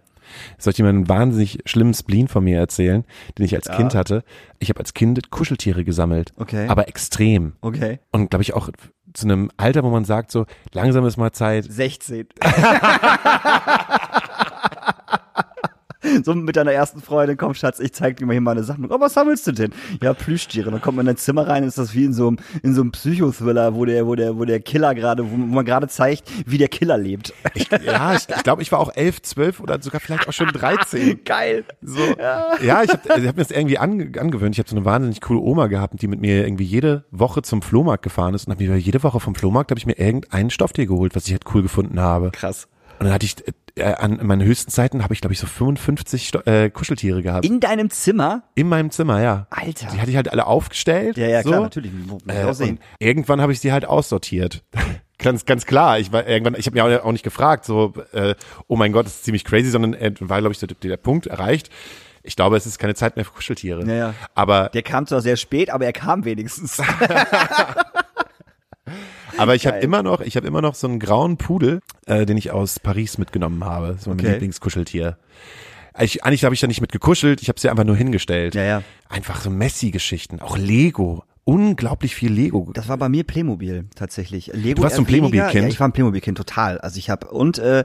[0.58, 3.04] Soll ich dir mal einen wahnsinnig schlimmen Spleen von mir erzählen,
[3.38, 3.76] den ich als Ja.
[3.76, 4.22] Kind hatte?
[4.58, 6.32] Ich habe als Kind Kuscheltiere gesammelt.
[6.36, 6.66] Okay.
[6.68, 7.54] Aber extrem.
[7.60, 8.00] Okay.
[8.10, 8.70] Und glaube ich auch
[9.12, 11.64] zu einem Alter, wo man sagt so, langsam ist mal Zeit.
[11.64, 12.28] 16.
[16.24, 18.90] so mit deiner ersten Freundin, komm Schatz, ich zeig dir mal hier meine Sachen.
[18.90, 19.72] Oh, was sammelst du denn?
[20.02, 20.70] Ja, Plüschtiere.
[20.70, 22.82] Dann kommt man in dein Zimmer rein, ist das wie in so einem, in so
[22.82, 26.58] einem Psychothriller, wo der, wo der, wo der Killer gerade, wo man gerade zeigt, wie
[26.58, 27.32] der Killer lebt.
[27.54, 30.48] Ich, ja, ich, ich glaube, ich war auch elf, zwölf oder sogar vielleicht auch schon
[30.48, 31.20] 13.
[31.24, 31.64] Geil.
[31.82, 32.00] So.
[32.18, 34.54] Ja, ja ich habe hab mir das irgendwie ange, angewöhnt.
[34.54, 37.62] Ich habe so eine wahnsinnig coole Oma gehabt, die mit mir irgendwie jede Woche zum
[37.62, 40.86] Flohmarkt gefahren ist und habe mir jede Woche vom Flohmarkt habe ich mir irgendeinen Stofftier
[40.86, 42.30] geholt, was ich halt cool gefunden habe.
[42.32, 42.68] Krass.
[43.00, 43.36] Und dann hatte ich
[43.80, 47.44] äh, an meinen höchsten Zeiten habe ich glaube ich so 55 Sto äh, Kuscheltiere gehabt.
[47.44, 48.42] In deinem Zimmer?
[48.54, 49.46] In meinem Zimmer, ja.
[49.50, 49.88] Alter.
[49.92, 51.16] Die hatte ich halt alle aufgestellt.
[51.16, 51.48] Ja, ja, so.
[51.50, 51.90] klar, natürlich.
[52.28, 54.62] Äh, irgendwann habe ich sie halt aussortiert.
[55.18, 55.98] ganz, ganz klar.
[55.98, 58.34] Ich war irgendwann, ich habe mir auch- auch nicht gefragt, so, äh,
[58.68, 60.96] oh mein Gott, das ist ziemlich crazy, sondern äh, war, glaube ich, so der, der
[60.96, 61.70] Punkt erreicht.
[62.22, 63.84] Ich glaube, es ist keine Zeit mehr für Kuscheltiere.
[63.86, 64.14] Ja, ja.
[64.34, 66.76] Aber, Der kam zwar sehr spät, aber er kam wenigstens.
[69.36, 72.36] aber ich habe immer noch, ich habe immer noch so einen grauen Pudel, äh, den
[72.36, 73.96] ich aus Paris mitgenommen habe.
[73.98, 74.32] So mein Okay.
[74.32, 75.16] Lieblingskuscheltier.
[75.98, 78.54] Ich, eigentlich habe ich da nicht mit gekuschelt, ich habe sie einfach nur hingestellt.
[78.54, 78.82] Ja, ja.
[79.08, 81.24] Einfach so Messi-Geschichten, auch Lego.
[81.50, 82.70] Unglaublich viel Lego.
[82.74, 84.52] Das war bei mir Playmobil tatsächlich.
[84.54, 85.06] Lego Du warst so ein.
[85.06, 85.64] Playmobil-Kind?
[85.64, 86.78] Ja, ich war ein Playmobil-Kind, total.
[86.78, 87.82] Also ich habe und äh,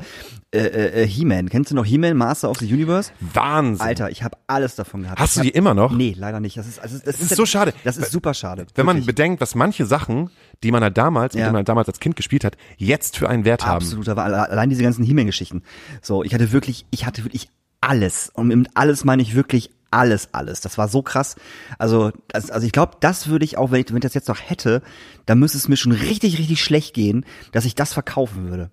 [0.53, 0.57] äh,
[1.03, 1.49] äh, He-Man.
[1.49, 3.11] Kennst du noch He-Man, Master of the Universe?
[3.19, 3.85] Wahnsinn.
[3.85, 5.19] Alter, ich habe alles davon gehabt.
[5.19, 5.91] Hast ich du hab, die immer noch?
[5.91, 6.57] Nee, leider nicht.
[6.57, 7.73] Das ist, also, das ist so schade.
[7.83, 8.67] Das ist super schade.
[8.75, 9.07] Wenn man Wirklich.
[9.07, 10.29] bedenkt, was manche Sachen,
[10.63, 11.45] die man halt damals, mit Ja.
[11.47, 13.77] denen man halt damals als Kind gespielt hat, jetzt für einen Wert haben.
[13.77, 15.63] Absolut, aber alle- allein diese ganzen He-Man-Geschichten.
[16.03, 17.49] So, ich hatte wirklich, ich hatte wirklich
[17.81, 18.29] alles.
[18.33, 20.61] Und mit alles meine ich wirklich alles, alles.
[20.61, 21.35] Das war so krass.
[21.79, 24.27] Also, das, also ich glaube, das würde ich auch, wenn ich, wenn ich das jetzt
[24.27, 24.81] noch hätte,
[25.25, 28.69] dann müsste es mir schon richtig, richtig schlecht gehen, dass ich das verkaufen würde.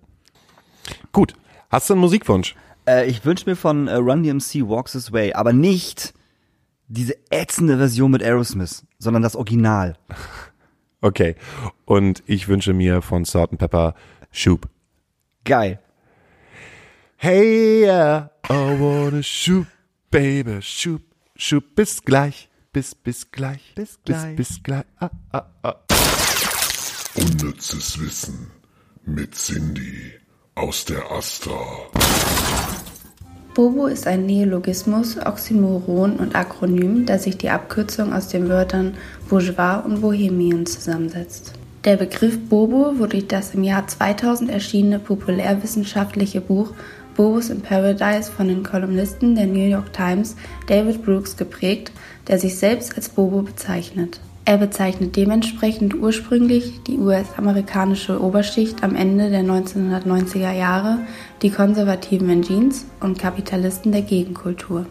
[1.11, 1.33] Gut.
[1.69, 2.55] Hast du einen Musikwunsch?
[2.87, 6.13] Äh, ich wünsche mir von äh, Run DMC Walks This Way, aber nicht
[6.87, 9.97] diese ätzende Version mit Aerosmith, sondern das Original.
[11.05, 11.35] Okay.
[11.83, 13.93] Und ich wünsche mir von Salt and Pepper
[14.31, 14.69] Shoop.
[15.43, 15.79] Geil.
[17.17, 19.67] Hey, yeah, I wanna shoot,
[20.11, 21.01] baby, shoot,
[21.35, 24.35] shoot, bis gleich, bis, bis gleich, Bis gleich.
[24.35, 25.75] bis, bis gleich, ah, ah, ah.
[27.15, 28.51] Unnützes Wissen
[29.05, 30.13] mit Cindy
[30.55, 31.59] aus der Astra.
[33.53, 38.95] Bobo ist ein Neologismus, Oxymoron und Akronym, das sich die Abkürzung aus den Wörtern
[39.29, 41.53] Bourgeois und Bohemien zusammensetzt.
[41.85, 46.73] Der Begriff Bobo wurde durch das im Jahr 2000 erschienene populärwissenschaftliche Buch
[47.15, 50.35] Bobos in Paradise von den Kolumnisten der New York Times
[50.67, 51.91] David Brooks geprägt,
[52.27, 54.19] der sich selbst als Bobo bezeichnet.
[54.45, 60.99] Er bezeichnet dementsprechend ursprünglich die US-amerikanische Oberschicht am Ende der 1990er Jahre,
[61.41, 64.85] die Konservativen in Jeans und Kapitalisten der Gegenkultur.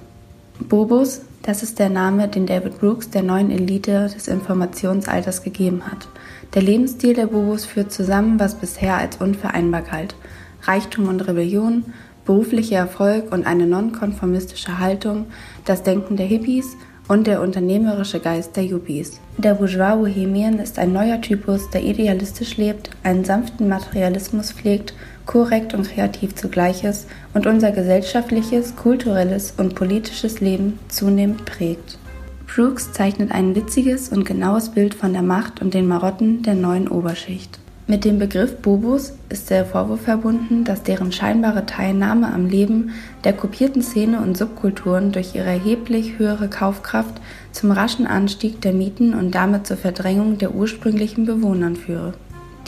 [0.69, 6.09] Bobos, das ist der Name, den David Brooks der neuen Elite des Informationsalters gegeben hat.
[6.55, 10.15] Der Lebensstil der Bobos führt zusammen, was bisher als unvereinbar galt.
[10.63, 11.85] Reichtum und Rebellion,
[12.25, 15.27] beruflicher Erfolg und eine nonkonformistische Haltung,
[15.65, 16.77] das Denken der Hippies
[17.09, 19.21] und der unternehmerische Geist der Yuppies.
[19.39, 24.95] Der Bourgeois Bohemien ist ein neuer Typus, der idealistisch lebt, einen sanften Materialismus pflegt,
[25.27, 31.99] korrekt und kreativ zugleich ist und unser gesellschaftliches, kulturelles und politisches Leben zunehmend prägt.
[32.47, 36.89] Brooks zeichnet ein witziges und genaues Bild von der Macht und den Marotten der neuen
[36.89, 37.62] Oberschicht.
[37.89, 42.91] Mit dem Begriff Bobos ist der Vorwurf verbunden, dass deren scheinbare Teilnahme am Leben
[43.25, 49.15] der kopierten Szene und Subkulturen durch ihre erheblich höhere Kaufkraft zum raschen Anstieg der Mieten
[49.15, 52.15] und damit zur Verdrängung der ursprünglichen Bewohnern führe.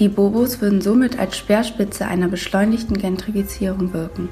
[0.01, 4.29] Die Bobos würden somit als Speerspitze einer beschleunigten Gentrifizierung wirken.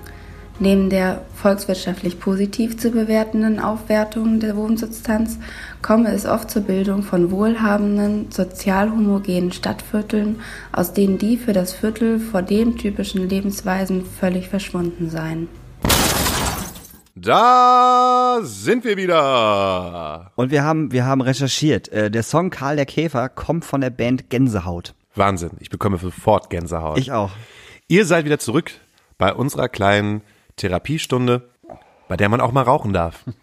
[0.62, 5.40] Neben der volkswirtschaftlich positiv zu bewertenden Aufwertung der Wohnsubstanz
[5.82, 11.72] komme es oft zur Bildung von wohlhabenden, sozial homogenen Stadtvierteln, aus denen die für das
[11.72, 15.48] Viertel vor dem typischen Lebensweisen völlig verschwunden seien.
[17.16, 20.30] Da sind wir wieder.
[20.36, 21.88] Und wir haben, wir haben recherchiert.
[21.88, 24.94] Äh, der Song Karl der Käfer kommt von der Band Gänsehaut.
[25.16, 25.50] Wahnsinn.
[25.58, 26.98] Ich bekomme sofort Gänsehaut.
[26.98, 27.32] Ich auch.
[27.88, 28.70] Ihr seid wieder zurück
[29.18, 30.22] bei unserer kleinen
[30.56, 31.48] Therapiestunde,
[32.08, 33.24] bei der man auch mal rauchen darf.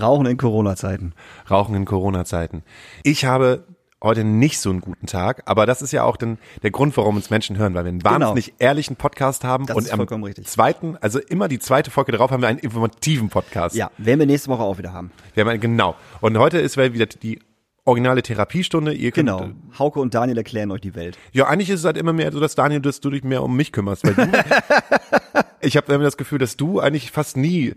[0.00, 1.12] Rauchen in Corona-Zeiten.
[1.50, 2.64] Rauchen in Corona-Zeiten.
[3.04, 3.64] Ich habe
[4.02, 7.16] heute nicht so einen guten Tag, aber das ist ja auch den, der Grund, warum
[7.16, 10.46] uns Menschen hören, weil wir einen wahnsinnig ehrlichen Podcast haben Das und ist am richtig.
[10.46, 13.74] zweiten, also immer die zweite Folge darauf haben wir einen informativen Podcast.
[13.74, 15.10] Ja, werden wir nächste Woche auch wieder haben.
[15.34, 15.96] Wir haben einen, genau.
[16.20, 17.40] Und heute ist wieder die
[17.88, 18.92] originale Therapiestunde.
[18.92, 19.48] Ihr könnt, Genau.
[19.78, 21.18] Hauke und Daniel erklären euch die Welt.
[21.32, 23.56] Ja, eigentlich ist es halt immer mehr so, dass Daniel, dass du dich mehr um
[23.56, 24.30] mich kümmerst, weil du,
[25.60, 27.74] ich habe immer das Gefühl, dass du eigentlich fast nie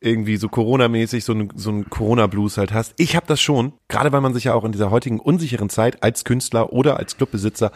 [0.00, 2.92] irgendwie so Corona-mäßig so ein, so ein Corona-Blues halt hast.
[2.98, 6.02] Ich habe das schon, gerade weil man sich ja auch in dieser heutigen unsicheren Zeit
[6.02, 7.72] als Künstler oder als Clubbesitzer,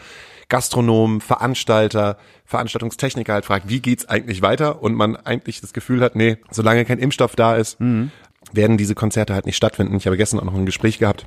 [0.47, 4.83] Gastronom, Veranstalter, Veranstaltungstechniker halt fragt, wie geht's eigentlich weiter?
[4.83, 8.11] Und man eigentlich das Gefühl hat, nee, solange kein Impfstoff da ist, Mhm.
[8.53, 9.95] werden diese Konzerte halt nicht stattfinden.
[9.95, 11.25] Ich habe gestern auch noch ein Gespräch gehabt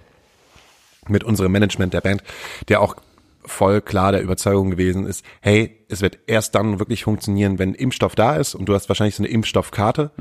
[1.09, 2.23] mit unserem Management der Band,
[2.69, 2.97] der auch
[3.45, 8.15] voll klar der Überzeugung gewesen ist, hey, es wird erst dann wirklich funktionieren, wenn Impfstoff
[8.15, 10.13] da ist und du hast wahrscheinlich so eine Impfstoffkarte,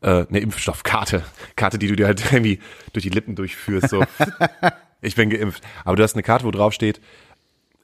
[0.00, 1.24] äh, eine Impfstoffkarte,
[1.56, 2.60] Karte, die du dir halt irgendwie
[2.92, 4.02] durch die Lippen durchführst, so,
[5.02, 5.62] ich bin geimpft.
[5.84, 7.00] Aber du hast eine Karte, wo drauf steht,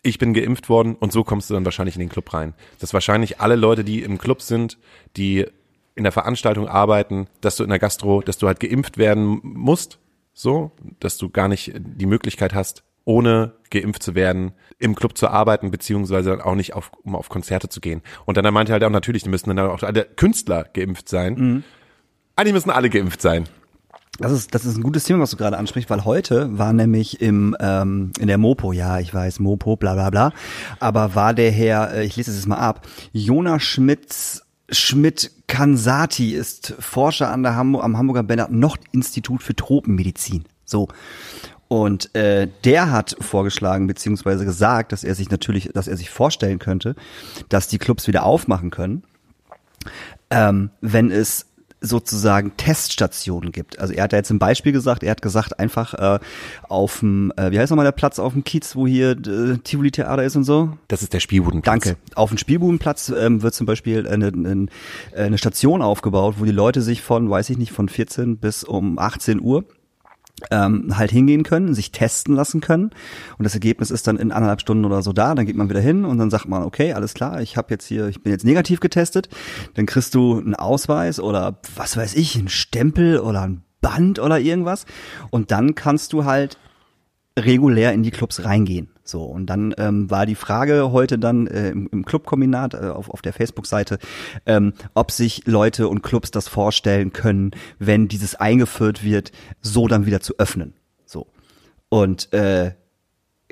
[0.03, 2.55] ich bin geimpft worden und so kommst du dann wahrscheinlich in den Club rein.
[2.79, 4.79] Dass wahrscheinlich alle Leute, die im Club sind,
[5.17, 5.47] die
[5.95, 9.99] in der Veranstaltung arbeiten, dass du in der Gastro, dass du halt geimpft werden musst,
[10.41, 15.29] so, dass du gar nicht die Möglichkeit hast, ohne geimpft zu werden, im Club zu
[15.29, 18.03] arbeiten, beziehungsweise dann auch nicht auf, um auf Konzerte zu gehen.
[18.25, 21.65] Und dann meinte er halt auch natürlich, die müssen dann auch alle Künstler geimpft sein.
[22.37, 23.49] Eigentlich müssen alle geimpft sein.
[24.19, 27.23] Das ist, das ist ein gutes Thema, was du gerade ansprichst, weil heute war nämlich
[27.23, 30.33] im ähm, in der Mopo, ja, ich weiß, Mopo, bla bla bla,
[30.79, 36.33] aber war der Herr, äh, ich lese es jetzt mal ab, Jonas Schmitz Schmidt Kansati
[36.33, 40.45] ist Forscher an der Hamburg, am Hamburger Bernhard Nocht Institut für Tropenmedizin.
[40.65, 40.87] So.
[41.67, 46.61] Und äh, der hat vorgeschlagen beziehungsweise gesagt, dass er sich natürlich, dass er sich vorstellen
[46.61, 46.95] könnte,
[47.49, 49.03] dass die Clubs wieder aufmachen können,
[50.31, 51.47] ähm, wenn es
[51.81, 53.79] sozusagen Teststationen gibt.
[53.79, 56.19] Also er hat da jetzt ein Beispiel gesagt, er hat gesagt, einfach äh,
[56.69, 59.91] auf dem, äh, wie heißt nochmal der Platz auf dem Kiez, wo hier äh, Tivoli
[59.91, 60.77] Theater ist und so?
[60.89, 61.85] Das ist der Spielbudenplatz.
[61.85, 62.01] Danke.
[62.15, 64.67] Auf dem Spielbudenplatz ähm, wird zum Beispiel eine, eine,
[65.17, 68.99] eine Station aufgebaut, wo die Leute sich von, weiß ich nicht, von 14 bis um
[68.99, 69.65] 18 Uhr
[70.51, 72.91] ähm, halt hingehen können, sich testen lassen können.
[73.39, 75.81] Und das Ergebnis ist dann in anderthalb Stunden oder so da, dann geht man wieder
[75.81, 78.45] hin und dann sagt man, okay, alles klar, ich habe jetzt hier, ich bin jetzt
[78.45, 79.29] negativ getestet,
[79.75, 84.39] dann kriegst du einen Ausweis oder was weiß ich, einen Stempel oder ein Band oder
[84.39, 84.87] irgendwas.
[85.31, 86.59] Und dann kannst du halt
[87.39, 88.89] regulär in die Clubs reingehen.
[89.11, 93.11] So, und dann ähm, war die Frage heute dann äh, im, im Clubkombinat äh, auf,
[93.11, 93.99] auf der Facebook-Seite,
[94.47, 100.07] ähm, ob sich Leute und Clubs das vorstellen können, wenn dieses eingeführt wird, so dann
[100.07, 100.75] wieder zu öffnen.
[101.05, 101.27] So.
[101.89, 102.73] Und äh,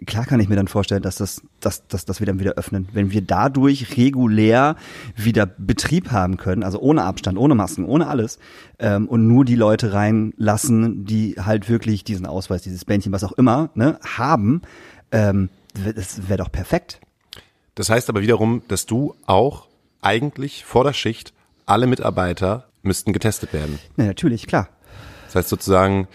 [0.06, 2.88] klar kann ich mir dann vorstellen, dass das, dass, dass, dass wir dann wieder öffnen.
[2.92, 4.76] Wenn wir dadurch regulär
[5.16, 8.38] wieder Betrieb haben können, also ohne Abstand, ohne Masken, ohne alles,
[8.78, 13.32] ähm, und nur die Leute reinlassen, die halt wirklich diesen Ausweis, dieses Bändchen, was auch
[13.32, 14.62] immer, ne, haben,
[15.12, 17.00] ähm, das wäre doch perfekt.
[17.74, 19.68] Das heißt aber wiederum, dass du auch
[20.02, 21.32] eigentlich vor der Schicht
[21.66, 23.78] alle Mitarbeiter müssten getestet werden.
[23.96, 24.68] Ja, natürlich, klar.
[25.26, 26.08] Das heißt sozusagen,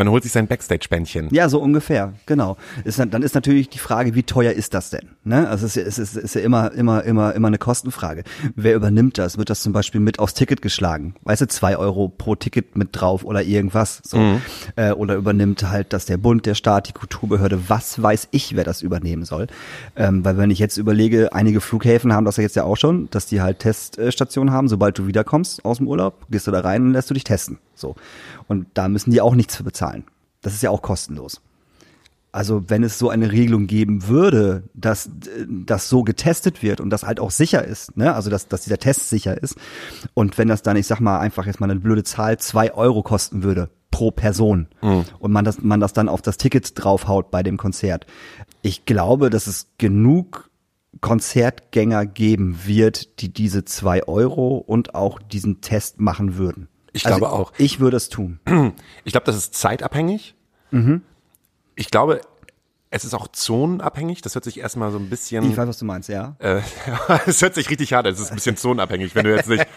[0.00, 1.28] man holt sich sein Backstage-Bändchen.
[1.30, 2.56] Ja, so ungefähr, genau.
[2.84, 5.10] Ist dann, dann ist natürlich die Frage, wie teuer ist das denn?
[5.24, 5.46] Ne?
[5.46, 8.24] Also es ist, ja- es ist, ja immer, immer, immer, immer eine Kostenfrage.
[8.56, 9.36] Wer übernimmt das?
[9.36, 11.14] Wird das zum Beispiel mit aufs Ticket geschlagen?
[11.24, 14.00] Weißt du, zwei Euro pro Ticket mit drauf oder irgendwas?
[14.04, 14.38] So.
[14.76, 18.64] Äh, oder übernimmt halt das der Bund, der Staat, die Kulturbehörde, was weiß ich, wer
[18.64, 19.48] das übernehmen soll.
[19.96, 23.08] Ähm, weil wenn ich jetzt überlege, einige Flughäfen haben das ja jetzt ja auch schon,
[23.10, 26.82] dass die halt Teststationen haben, sobald du wiederkommst aus dem Urlaub, gehst du da rein
[26.84, 27.58] und lässt du dich testen.
[27.74, 27.96] So.
[28.50, 30.02] Und da müssen die auch nichts für bezahlen.
[30.42, 31.40] Das ist ja auch kostenlos.
[32.32, 35.08] Also wenn es so eine Regelung geben würde, dass
[35.48, 38.12] das so getestet wird und das halt auch sicher ist, ne?
[38.12, 39.54] also dass, dass dieser Test sicher ist
[40.14, 43.04] und wenn das dann, ich sag mal einfach jetzt mal eine blöde Zahl, zwei Euro
[43.04, 44.66] kosten würde pro Person
[45.20, 48.06] und man das, man das dann auf das Ticket draufhaut bei dem Konzert.
[48.62, 50.50] Ich glaube, dass es genug
[51.00, 56.68] Konzertgänger geben wird, die diese zwei Euro und auch diesen Test machen würden.
[56.92, 57.52] Ich Also glaube auch.
[57.58, 58.40] Ich würde es tun.
[59.04, 60.34] Ich glaube, das ist zeitabhängig.
[61.74, 62.20] Ich glaube,
[62.90, 64.20] es ist auch zonenabhängig.
[64.22, 65.48] Das hört sich erstmal so ein bisschen.
[65.50, 66.36] Ich weiß, was du meinst, ja.
[66.38, 66.60] Äh,
[67.26, 68.12] es hört sich richtig hart an.
[68.12, 69.66] Es ist ein bisschen zonenabhängig, wenn du jetzt nicht.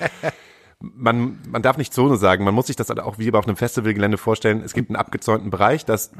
[0.86, 2.43] Man, man darf nicht Zone sagen.
[2.43, 4.60] Man muss sich das halt auch wie bei auf einem Festivalgelände vorstellen.
[4.60, 6.12] Es gibt einen abgezäunten Bereich, das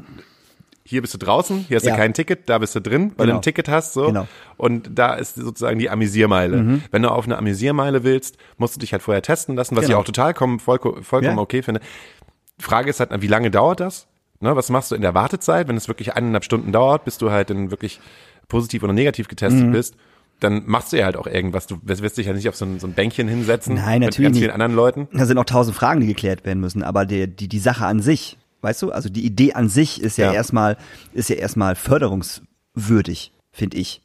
[0.86, 1.92] hier bist du draußen, hier hast Ja.
[1.92, 3.36] du kein Ticket, da bist du drin, weil du Genau.
[3.38, 4.06] ein Ticket hast, so.
[4.06, 4.28] Genau.
[4.58, 6.80] Und da ist sozusagen die Amüsiermeile.
[6.90, 9.96] Wenn du auf eine Amüsiermeile willst, musst du dich halt vorher testen lassen, was Genau.
[9.98, 11.38] ich auch total voll, vollkommen Ja.
[11.42, 11.80] okay finde.
[12.58, 14.06] Frage ist halt, wie lange dauert das?
[14.40, 15.68] Ne, was machst du in der Wartezeit?
[15.68, 18.00] Wenn es wirklich eineinhalb Stunden dauert, bis du halt dann wirklich
[18.48, 19.72] positiv oder negativ getestet Mhm.
[19.72, 19.94] bist,
[20.40, 21.66] dann machst du ja halt auch irgendwas.
[21.66, 24.26] Du wirst dich ja nicht auf so ein, so ein Bänkchen hinsetzen Nein, mit natürlich
[24.26, 24.42] ganz nicht.
[24.42, 25.08] vielen anderen Leuten.
[25.14, 28.00] Da sind auch tausend Fragen, die geklärt werden müssen, aber der, die, die Sache an
[28.02, 30.32] sich, weißt du, also die Idee an sich ist ja, Ja.
[30.32, 30.76] erstmal,
[31.12, 34.00] ist ja erstmal förderungswürdig, finde ich.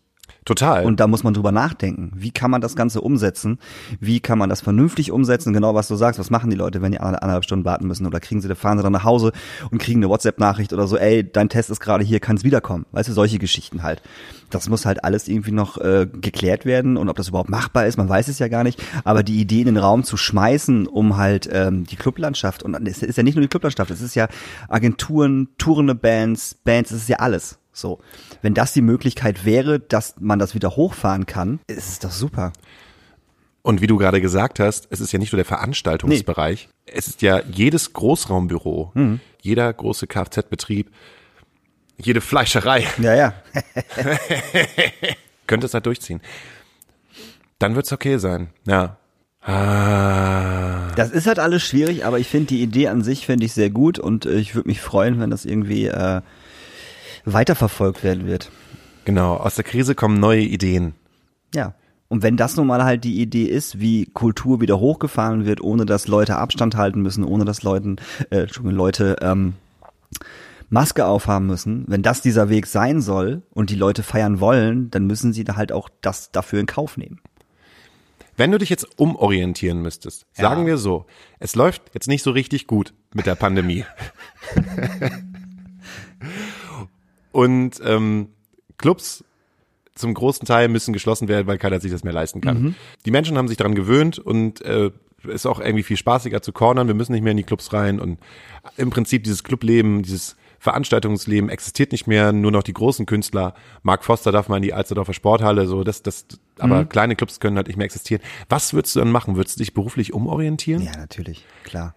[0.49, 0.83] Total.
[0.83, 2.12] Und da muss man drüber nachdenken.
[2.15, 3.59] Wie kann man das Ganze umsetzen?
[3.99, 5.53] Wie kann man das vernünftig umsetzen?
[5.53, 6.19] Genau was du sagst.
[6.19, 8.07] Was machen die Leute, wenn die anderthalb Stunden warten müssen?
[8.07, 9.31] Oder kriegen sie, fahren sie dann nach Hause
[9.69, 12.88] und kriegen eine WhatsApp-Nachricht oder so, ey, dein Test ist gerade hier, kann wiederkommen?
[12.93, 14.01] Weißt du, solche Geschichten halt.
[14.49, 17.97] Das muss halt alles irgendwie noch äh, geklärt werden und ob das überhaupt machbar ist,
[17.97, 18.81] man weiß es ja gar nicht.
[19.03, 23.03] Aber die Idee in den Raum zu schmeißen, um halt ähm, die Clublandschaft, und es
[23.03, 24.27] ist ja nicht nur die Clublandschaft, es ist ja
[24.67, 27.59] Agenturen, tourende Bands, Bands, es ist ja alles.
[27.80, 28.00] So,
[28.42, 32.52] wenn das die Möglichkeit wäre, dass man das wieder hochfahren kann, ist es doch super.
[33.62, 37.22] Und wie du gerade gesagt hast, es ist ja nicht nur der Veranstaltungsbereich, es ist
[37.22, 38.94] ja jedes Großraumbüro,
[39.42, 40.89] jeder große Kfz-Betrieb,
[41.98, 43.34] jede Fleischerei Ja, ja.
[45.48, 46.22] könnte es halt durchziehen.
[47.60, 48.50] Dann wird's okay sein.
[48.65, 48.98] Ja.
[49.42, 50.92] Ah.
[50.96, 53.70] Das ist halt alles schwierig, aber ich finde die Idee an sich finde ich sehr
[53.70, 56.22] gut und äh, ich würde mich freuen, wenn das irgendwie äh,
[57.34, 58.52] weiterverfolgt werden wird.
[59.06, 60.94] Genau, aus der Krise kommen neue Ideen.
[61.54, 61.74] Ja.
[62.08, 65.86] Und wenn das nun mal halt die Idee ist, wie Kultur wieder hochgefahren wird, ohne
[65.86, 67.98] dass Leute Abstand halten müssen, ohne dass Leuten,
[68.32, 69.54] äh, Leute ähm,
[70.70, 75.06] Maske aufhaben müssen, wenn das dieser Weg sein soll und die Leute feiern wollen, dann
[75.06, 77.20] müssen sie da halt auch das dafür in Kauf nehmen.
[78.38, 80.44] Wenn du dich jetzt umorientieren müsstest, Ja.
[80.50, 81.06] sagen wir so,
[81.39, 83.86] es läuft jetzt nicht so richtig gut mit der Pandemie.
[87.32, 88.30] Und ähm,
[88.78, 89.24] Clubs
[89.96, 92.76] zum großen Teil müssen geschlossen werden, weil keiner sich das mehr leisten kann.
[93.06, 94.92] Die Menschen haben sich daran gewöhnt und äh,
[95.28, 96.88] ist auch irgendwie viel spaßiger zu cornern.
[96.88, 98.18] Wir müssen nicht mehr in die Clubs rein und
[98.78, 103.54] im Prinzip dieses Clubleben, dieses Veranstaltungsleben existiert nicht mehr, nur noch die großen Künstler.
[103.82, 106.26] Mark Foster darf mal in die Alsterdorfer Sporthalle, so das, das,
[106.58, 108.22] aber kleine Clubs können halt nicht mehr existieren.
[108.50, 109.38] Was würdest du dann machen?
[109.38, 110.82] Würdest du dich beruflich umorientieren?
[110.82, 111.96] Ja, natürlich, klar.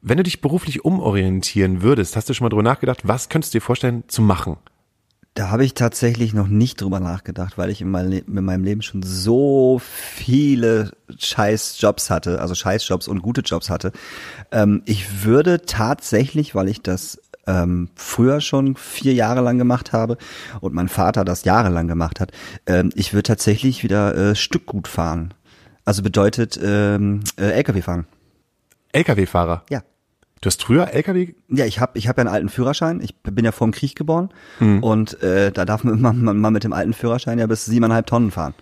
[0.00, 3.58] Wenn du dich beruflich umorientieren würdest, hast du schon mal drüber nachgedacht, was könntest du
[3.58, 4.58] dir vorstellen zu machen?
[5.34, 8.82] Da habe ich tatsächlich noch nicht drüber nachgedacht, weil ich in, mein, in meinem Leben
[8.82, 13.90] schon so viele scheiß Jobs hatte, also scheiß Jobs und gute Jobs hatte.
[14.52, 20.18] Ähm, ich würde tatsächlich, weil ich das ähm, früher schon vier Jahre lang gemacht habe
[20.60, 22.30] und mein Vater das jahrelang gemacht hat,
[22.66, 25.34] ähm, ich würde tatsächlich wieder äh, Stückgut fahren.
[25.84, 28.06] Also bedeutet ähm, äh, LKW fahren.
[28.92, 29.64] LKW-Fahrer.
[29.68, 29.82] Ja.
[30.44, 31.32] Du hast früher LKW?
[31.48, 33.00] Ja, ich habe ich hab ja einen alten Führerschein.
[33.00, 34.28] Ich bin ja vor dem Krieg geboren
[34.82, 38.30] und äh, da darf man, man, man mit dem alten Führerschein ja bis siebeneinhalb Tonnen
[38.30, 38.52] fahren.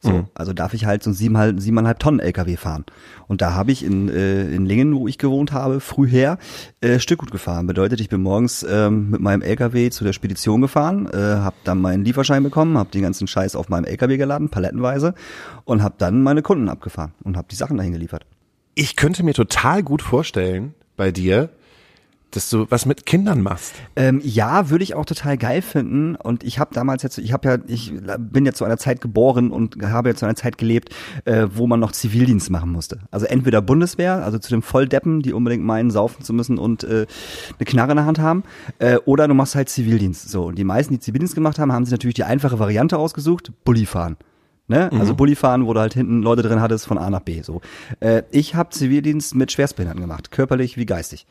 [0.00, 2.84] So, also darf ich halt so einen siebeneinhalb, siebeneinhalb Tonnen LKW fahren.
[3.26, 6.36] Und da habe ich in, äh, in Lingen, wo ich gewohnt habe, früher
[6.82, 7.66] äh, Stückgut gefahren.
[7.66, 11.80] Bedeutet, ich bin morgens ähm, mit meinem LKW zu der Spedition gefahren, äh, habe dann
[11.80, 15.14] meinen Lieferschein bekommen, habe den ganzen Scheiß auf meinem LKW geladen, palettenweise,
[15.64, 18.26] und habe dann meine Kunden abgefahren und habe die Sachen dahin geliefert.
[18.74, 21.48] Ich könnte mir total gut vorstellen bei dir,
[22.30, 23.74] dass du was mit Kindern machst.
[23.96, 26.14] Ähm, ja, würde ich auch total geil finden.
[26.14, 29.50] Und ich habe damals jetzt, ich habe ja, ich bin ja zu einer Zeit geboren
[29.50, 33.00] und habe ja zu einer Zeit gelebt, äh, wo man noch Zivildienst machen musste.
[33.10, 37.06] Also entweder Bundeswehr, also zu den Volldeppen, die unbedingt meinen, saufen zu müssen und äh,
[37.58, 38.42] eine Knarre in der Hand haben,
[38.78, 40.28] äh, oder du machst halt Zivildienst.
[40.28, 43.52] So und die meisten, die Zivildienst gemacht haben, haben sich natürlich die einfache Variante ausgesucht:
[43.64, 44.16] Bulli fahren.
[44.68, 44.90] Ne?
[44.92, 47.40] Also Bulli fahren, wo du halt hinten Leute drin hattest von A nach B.
[47.42, 47.62] So,
[48.00, 51.26] äh, ich habe Zivildienst mit Schwerstbehinderten gemacht, körperlich wie geistig.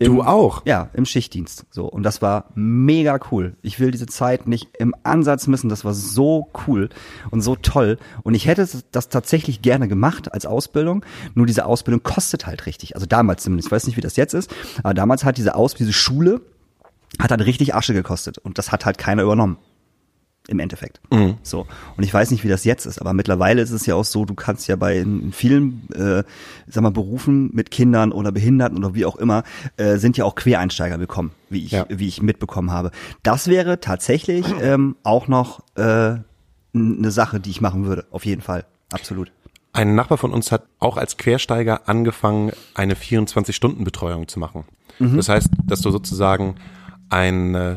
[0.00, 0.62] Du Im- auch?
[0.64, 1.66] Ja, im Schichtdienst.
[1.70, 1.86] So.
[1.86, 3.54] Und das war mega cool.
[3.62, 5.68] Ich will diese Zeit nicht im Ansatz missen.
[5.68, 6.88] Das war so cool
[7.30, 7.98] und so toll.
[8.24, 11.04] Und ich hätte das tatsächlich gerne gemacht als Ausbildung.
[11.34, 12.96] Nur diese Ausbildung kostet halt richtig.
[12.96, 13.68] Also damals zumindest.
[13.68, 14.52] Ich weiß nicht, wie das jetzt ist.
[14.82, 16.40] Aber damals hat diese Aus, diese Schule
[17.20, 18.38] hat halt richtig Asche gekostet.
[18.38, 19.58] Und das hat halt keiner übernommen.
[20.46, 21.00] Im Endeffekt.
[21.42, 21.66] So.
[21.96, 24.26] Und ich weiß nicht, wie das jetzt ist, aber mittlerweile ist es ja auch so,
[24.26, 25.02] du kannst ja bei
[25.32, 26.22] vielen, äh,
[26.66, 29.42] sag mal, Berufen mit Kindern oder Behinderten oder wie auch immer,
[29.78, 31.86] äh, sind ja auch Quereinsteiger willkommen, wie ich, Ja.
[31.88, 32.90] wie ich mitbekommen habe.
[33.22, 36.16] Das wäre tatsächlich ähm, auch noch äh,
[36.74, 38.66] eine Sache, die ich machen würde, auf jeden Fall.
[38.92, 39.32] Absolut.
[39.72, 44.64] Ein Nachbar von uns hat auch als Quersteiger angefangen, eine 24-Stunden-Betreuung zu machen.
[45.00, 46.54] Das heißt, dass du sozusagen
[47.14, 47.76] einen äh,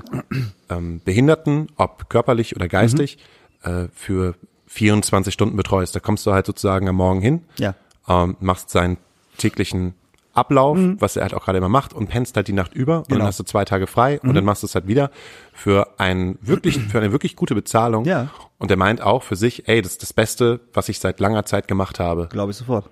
[0.70, 3.18] ähm, Behinderten, ob körperlich oder geistig,
[3.64, 4.36] äh, für
[4.68, 5.96] 24 Stunden betreust.
[5.96, 7.76] Da kommst du halt sozusagen am Morgen hin, Ja.
[8.08, 8.98] ähm, machst seinen
[9.38, 9.94] täglichen
[10.34, 13.10] Ablauf, was er halt auch gerade immer macht und pennst halt die Nacht über und
[13.12, 13.28] dann Genau.
[13.28, 15.10] hast du zwei Tage frei und dann machst du es halt wieder
[15.52, 18.06] für ein wirklich, für eine wirklich gute Bezahlung.
[18.06, 18.30] Ja.
[18.60, 21.46] Und er meint auch für sich, ey, das ist das Beste, was ich seit langer
[21.46, 22.28] Zeit gemacht habe.
[22.32, 22.88] Glaube ich sofort.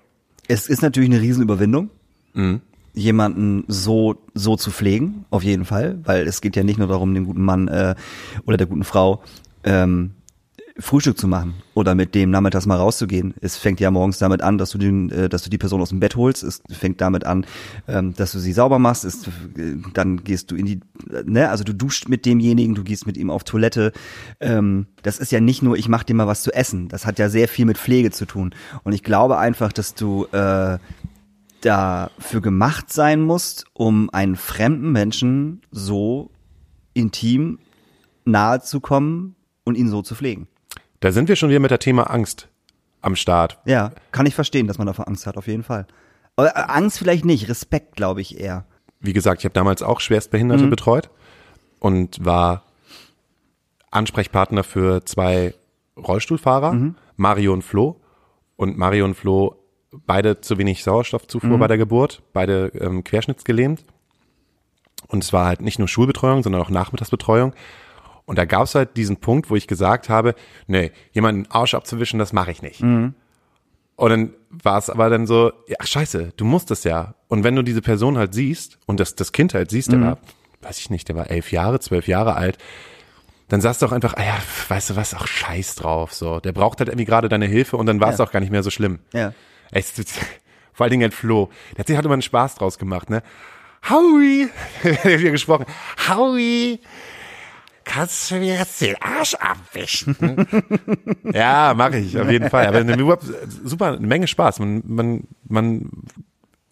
[0.48, 1.90] Es ist natürlich eine Riesenüberwindung,
[2.96, 7.14] jemanden so so zu pflegen, auf jeden Fall, weil es geht ja nicht nur darum,
[7.14, 7.94] dem guten Mann äh,
[8.46, 9.22] oder der guten Frau
[9.64, 10.12] ähm,
[10.78, 13.34] Frühstück zu machen oder mit dem nachmittags mal rauszugehen.
[13.40, 15.88] Es fängt ja morgens damit an, dass du den, äh, dass du die Person aus
[15.88, 16.42] dem Bett holst.
[16.42, 17.46] Es fängt damit an,
[17.88, 19.04] ähm, dass du sie sauber machst.
[19.04, 20.80] Es, äh, dann gehst du in die,
[21.10, 23.92] äh, ne, also du duscht mit demjenigen, du gehst mit ihm auf Toilette.
[24.38, 26.88] Ähm, das ist ja nicht nur, ich mach dir mal was zu essen.
[26.88, 28.54] Das hat ja sehr viel mit Pflege zu tun.
[28.84, 30.78] Und ich glaube einfach, dass du äh,
[31.66, 36.30] dafür gemacht sein musst, um einen fremden Menschen so
[36.94, 37.58] intim
[38.24, 40.48] nahe zu kommen und ihn so zu pflegen.
[41.00, 42.48] Da sind wir schon wieder mit der Thema Angst
[43.02, 43.58] am Start.
[43.66, 45.86] Ja, kann ich verstehen, dass man davor Angst hat, auf jeden Fall.
[46.36, 48.64] Aber äh, Angst vielleicht nicht, Respekt glaube ich eher.
[49.00, 50.70] Wie gesagt, ich habe damals auch Schwerstbehinderte Mhm.
[50.70, 51.10] betreut
[51.78, 52.62] und war
[53.90, 55.54] Ansprechpartner für zwei
[55.96, 56.94] Rollstuhlfahrer, Mhm.
[57.16, 58.00] Mario und Flo.
[58.56, 59.56] Und Mario und Flo
[60.06, 61.60] beide zu wenig Sauerstoffzufuhr Mhm.
[61.60, 63.84] bei der Geburt, beide ähm, querschnittsgelähmt.
[65.08, 67.52] Und es war halt nicht nur Schulbetreuung, sondern auch Nachmittagsbetreuung.
[68.24, 70.34] Und da gab es halt diesen Punkt, wo ich gesagt habe,
[70.66, 72.80] nee, jemanden den Arsch abzuwischen, das mache ich nicht.
[72.82, 73.14] Und
[74.10, 77.14] dann war es aber dann so, ja, ach, scheiße, du musst es ja.
[77.28, 80.18] Und wenn du diese Person halt siehst und das, das Kind halt siehst, der war,
[80.62, 82.58] weiß ich nicht, der war elf Jahre, zwölf Jahre alt,
[83.48, 84.34] dann sagst du auch einfach, ah ja,
[84.68, 86.40] weißt du was, auch scheiß drauf, so.
[86.40, 88.24] Der braucht halt irgendwie gerade deine Hilfe und dann war es Ja.
[88.24, 88.98] auch gar nicht mehr so schlimm.
[89.12, 89.32] Ja.
[89.72, 89.94] Echt,
[90.72, 91.50] vor allen Dingen halt Flo.
[91.72, 93.22] Der hat sich halt immer einen Spaß draus gemacht, ne?
[93.88, 94.48] Howie,
[94.82, 95.66] der hat wieder gesprochen.
[96.08, 96.80] Howie,
[97.84, 100.16] kannst du mir jetzt den Arsch abwischen?
[101.32, 102.66] ja, mache ich, auf jeden Fall.
[102.66, 103.24] Aber eine, überhaupt
[103.64, 104.58] super, eine Menge Spaß.
[104.58, 105.90] Man, man, man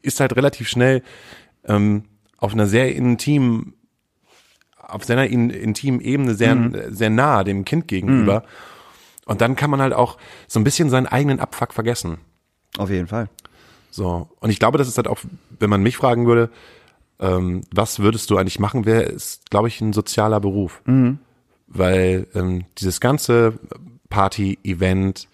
[0.02, 1.02] ist halt relativ schnell
[1.64, 2.04] ähm,
[2.36, 3.74] auf einer sehr intimen,
[4.76, 8.42] auf seiner in, intimen Ebene sehr, sehr nah dem Kind gegenüber.
[9.24, 12.18] Und dann kann man halt auch so ein bisschen seinen eigenen Abfuck vergessen.
[12.78, 13.28] Auf jeden Fall.
[13.90, 14.28] So.
[14.40, 15.18] Und ich glaube, das ist halt auch,
[15.58, 16.50] wenn man mich fragen würde,
[17.20, 20.82] ähm, was würdest du eigentlich machen, wäre, ist, glaube ich, ein sozialer Beruf.
[21.68, 23.58] Weil ähm, dieses ganze
[24.08, 25.28] Party, Event,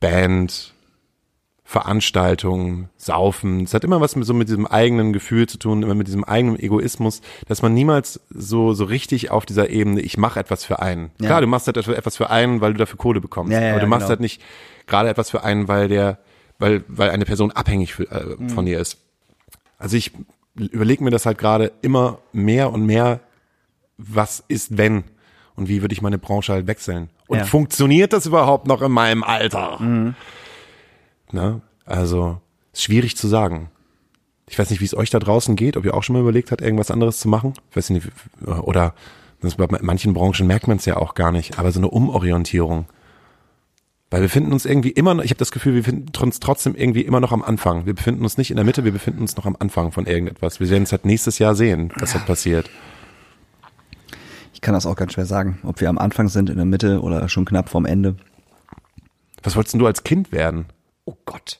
[0.00, 0.73] Band,
[1.64, 5.94] Veranstaltung, Saufen, es hat immer was mit so mit diesem eigenen Gefühl zu tun, immer
[5.94, 10.38] mit diesem eigenen Egoismus, dass man niemals so so richtig auf dieser Ebene, ich mache
[10.40, 11.10] etwas für einen.
[11.20, 11.26] Ja.
[11.28, 13.80] Klar, du machst halt etwas für einen, weil du dafür Kohle bekommst, Ja, ja, aber
[13.80, 14.10] du machst genau.
[14.10, 14.42] halt nicht
[14.86, 16.18] gerade etwas für einen, weil der,
[16.58, 18.50] weil weil eine Person abhängig für, äh, Mhm.
[18.50, 18.98] von dir ist.
[19.78, 20.12] Also ich
[20.56, 23.20] überlege mir das halt gerade immer mehr und mehr,
[23.96, 25.04] was ist wenn
[25.56, 29.24] und wie würde ich meine Branche halt wechseln und funktioniert das überhaupt noch in meinem
[29.24, 29.78] Alter?
[31.32, 31.60] Ne?
[31.84, 32.40] Also,
[32.72, 33.70] ist schwierig zu sagen.
[34.48, 36.50] Ich weiß nicht, wie es euch da draußen geht, ob ihr auch schon mal überlegt
[36.50, 37.54] habt, irgendwas anderes zu machen.
[37.70, 38.08] Ich weiß nicht,
[38.40, 38.94] oder
[39.40, 42.86] bei manchen Branchen merkt man es ja auch gar nicht, aber so eine Umorientierung.
[44.10, 46.74] Weil wir befinden uns irgendwie immer noch, ich habe das Gefühl, wir befinden uns trotzdem
[46.74, 47.84] irgendwie immer noch am Anfang.
[47.84, 50.60] Wir befinden uns nicht in der Mitte, wir befinden uns noch am Anfang von irgendetwas.
[50.60, 52.70] Wir werden es halt nächstes Jahr sehen, was halt passiert.
[54.52, 57.00] Ich kann das auch ganz schwer sagen, ob wir am Anfang sind, in der Mitte
[57.00, 58.16] oder schon knapp vorm Ende.
[59.42, 60.66] Was wolltest denn du als Kind werden?
[61.04, 61.58] Oh Gott.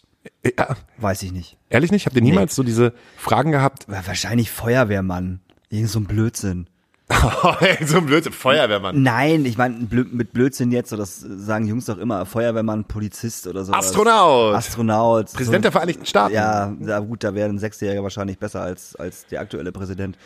[0.58, 1.56] Ja, Weiß ich nicht.
[1.68, 2.06] ehrlich nicht?
[2.06, 3.86] Habt ihr niemals so diese Fragen gehabt?
[3.88, 5.40] Wahrscheinlich Feuerwehrmann.
[5.68, 6.68] Irgend so ein Blödsinn.
[7.84, 9.02] so ein blöd Feuerwehrmann.
[9.02, 13.46] Nein, ich meine blö mit Blödsinn jetzt, so das sagen Jungs doch immer, Feuerwehrmann, Polizist
[13.46, 13.74] oder so.
[13.74, 14.54] Astronaut.
[14.54, 15.32] Astronaut.
[15.32, 16.34] Präsident der Vereinigten Staaten.
[16.34, 20.16] Ja, ja, gut, da wäre ein Sechsjähriger wahrscheinlich besser als, als der aktuelle Präsident.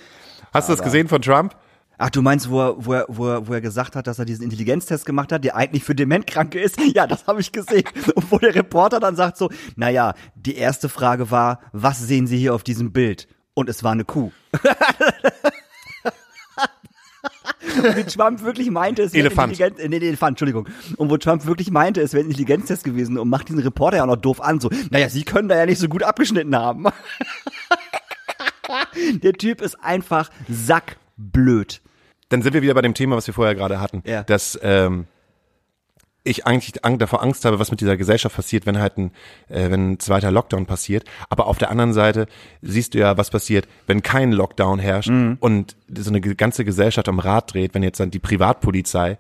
[0.53, 1.57] Hast du das gesehen von Trump?
[2.01, 4.25] Ach, du meinst, wo er, wo, er, wo, er, wo er gesagt hat, dass er
[4.25, 6.79] diesen Intelligenztest gemacht hat, der eigentlich für Dementkranke ist?
[6.95, 7.85] Ja, das habe ich gesehen.
[8.15, 12.39] Und wo der Reporter dann sagt so, naja, die erste Frage war, was sehen Sie
[12.39, 13.29] hier auf diesem Bild?
[13.55, 14.31] Und es war eine Kuh.
[17.77, 19.29] Und wie Trump wirklich meinte, es wäre.
[19.29, 20.69] Intelligenz, äh, nee, nee, Elefant, Entschuldigung.
[20.97, 24.05] Und wo Trump wirklich meinte, es wäre ein Intelligenztest gewesen und macht diesen Reporter ja
[24.05, 26.87] auch noch doof an, so, naja, Sie können da ja nicht so gut abgeschnitten haben.
[29.23, 31.83] Der Typ ist einfach sackblöd.
[32.31, 34.23] Dann sind wir wieder bei dem Thema, was wir vorher gerade hatten, Ja.
[34.23, 35.07] dass ähm,
[36.25, 39.13] ich eigentlich davor Angst habe, was mit dieser Gesellschaft passiert, wenn halt ein,
[39.49, 41.05] äh, wenn ein zweiter Lockdown passiert.
[41.31, 42.27] Aber auf der anderen Seite
[42.61, 45.39] siehst du ja, was passiert, wenn kein Lockdown herrscht Mhm.
[45.41, 49.17] und so eine ganze Gesellschaft am Rad dreht, wenn jetzt dann die Privatpolizei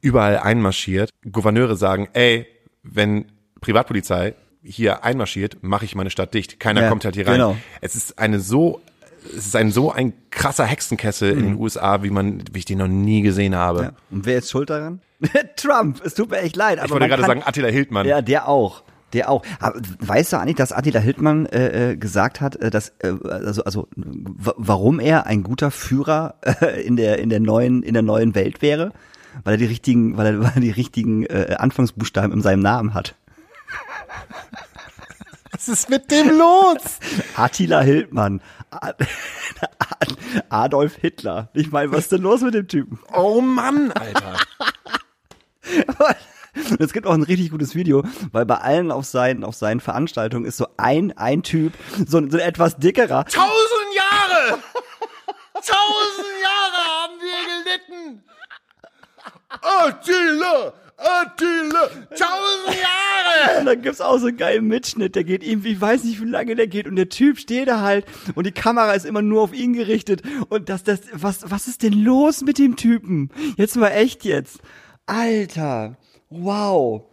[0.00, 2.46] überall einmarschiert, Gouverneure sagen, ey,
[2.82, 3.26] wenn
[3.60, 6.58] Privatpolizei hier einmarschiert, mache ich meine Stadt dicht.
[6.58, 7.34] Keiner Ja, kommt halt hier rein.
[7.34, 7.56] genau.
[7.80, 8.80] Es ist eine so
[9.36, 12.78] es ist ein so ein krasser Hexenkessel in den USA, wie man, wie ich den
[12.78, 13.78] noch nie gesehen habe.
[13.78, 13.84] Mhm.
[13.84, 13.92] Ja.
[14.10, 15.00] Und wer ist schuld daran?
[15.56, 16.00] Trump.
[16.04, 16.78] Es tut mir echt leid.
[16.84, 18.06] Ich wollte gerade kann- sagen, Attila Hildmann.
[18.06, 18.82] Ja, der auch.
[19.14, 19.42] Der auch.
[19.58, 23.64] Aber weißt du eigentlich, dass Attila Hildmann äh, äh, gesagt hat, äh, dass äh, also
[23.64, 28.34] also warum er ein guter Führer äh, in der in der neuen in der neuen
[28.34, 28.92] Welt wäre,
[29.44, 32.92] weil er die richtigen weil er, weil er die richtigen äh, Anfangsbuchstaben in seinem Namen
[32.92, 33.14] hat.
[35.52, 36.98] Was ist mit dem los?
[37.36, 38.40] Attila Hildmann.
[40.50, 41.48] Adolf Hitler.
[41.54, 42.98] Ich meine, was ist denn los mit dem Typen?
[43.14, 44.36] Oh Mann, Alter.
[46.80, 48.02] Es gibt auch ein richtig gutes Video,
[48.32, 51.72] weil bei allen auf seinen, auf seinen Veranstaltungen ist so ein, ein Typ,
[52.06, 53.24] so, ein- so ein etwas dickerer.
[53.26, 54.58] Tausend Jahre!
[55.54, 57.44] Tausend Jahre haben wir
[58.02, 58.24] gelitten!
[59.60, 60.72] Attila!
[60.98, 61.86] Attila!
[62.10, 63.58] Tausend Jahre!
[63.60, 66.26] Und dann gibt's auch so einen geilen Mitschnitt, der geht irgendwie, ich weiß nicht, wie
[66.28, 69.42] lange der geht, und der Typ steht da halt, und die Kamera ist immer nur
[69.42, 73.30] auf ihn gerichtet, und das, das, was, was ist denn los mit dem Typen?
[73.56, 74.58] Jetzt mal echt jetzt.
[75.06, 75.96] Alter,
[76.30, 77.04] wow.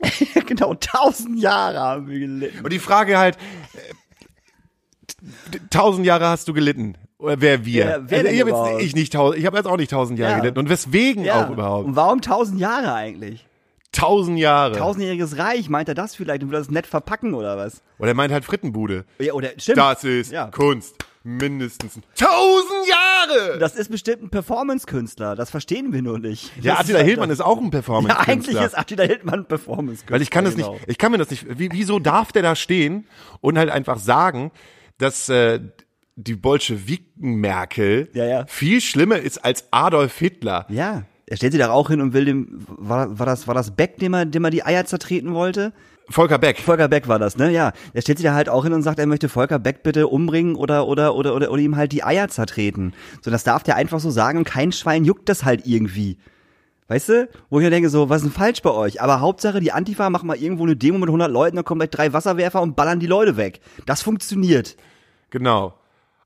[0.46, 2.64] genau, tausend Jahre haben wir gelitten.
[2.64, 3.36] Und die Frage halt,
[3.74, 6.96] äh, tausend Jahre hast du gelitten.
[7.24, 7.84] Oder wer wir?
[7.84, 10.18] Ja, wer also ich habe jetzt ich nicht tausend, ich habe jetzt auch nicht tausend
[10.18, 10.38] Jahre Ja.
[10.40, 10.58] gelitten.
[10.58, 11.86] Und weswegen auch überhaupt?
[11.86, 13.46] Und warum tausend Jahre eigentlich?
[13.92, 14.76] Tausend Jahre.
[14.76, 17.80] Tausendjähriges Reich, meint er das vielleicht und will das nett verpacken oder was?
[17.98, 19.04] Oder er meint halt Frittenbude.
[19.20, 19.78] Ja, oder stimmt.
[19.78, 20.48] Das ist Ja.
[20.48, 20.96] Kunst.
[21.26, 23.58] Mindestens tausend Jahre!
[23.58, 26.52] Das ist bestimmt ein Performance-Künstler, das verstehen wir nur nicht.
[26.60, 30.14] ja, Attila halt Hildmann ist auch ein performance Ja, eigentlich ist Attila Hildmann ein Performance-Künstler.
[30.14, 30.72] Weil ich kann das genau.
[30.74, 33.06] nicht, ich kann mir das nicht, wie, wieso darf der da stehen
[33.40, 34.50] und halt einfach sagen,
[34.98, 35.60] dass äh,
[36.16, 38.46] die Bolschewiken Merkel Ja, ja.
[38.46, 40.66] viel schlimmer ist als Adolf Hitler.
[40.68, 43.70] Ja, er stellt sich da auch hin und will dem, war, war das, war das
[43.70, 45.72] Beck, dem er, dem er die Eier zertreten wollte?
[46.10, 46.58] Volker Beck.
[46.58, 47.50] Volker Beck war das, ne?
[47.50, 47.72] Ja.
[47.94, 50.54] Er stellt sich da halt auch hin und sagt, er möchte Volker Beck bitte umbringen
[50.54, 52.92] oder, oder, oder, oder, oder ihm halt die Eier zertreten.
[53.22, 56.18] So, das darf der einfach so sagen und kein Schwein juckt das halt irgendwie.
[56.88, 57.28] Weißt du?
[57.48, 59.00] Wo ich mir denke, so, was ist denn falsch bei euch?
[59.00, 61.90] Aber Hauptsache, die Antifa machen mal irgendwo eine Demo mit 100 Leuten, dann kommen gleich
[61.90, 63.60] drei Wasserwerfer und ballern die Leute weg.
[63.86, 64.76] Das funktioniert.
[65.30, 65.72] Genau.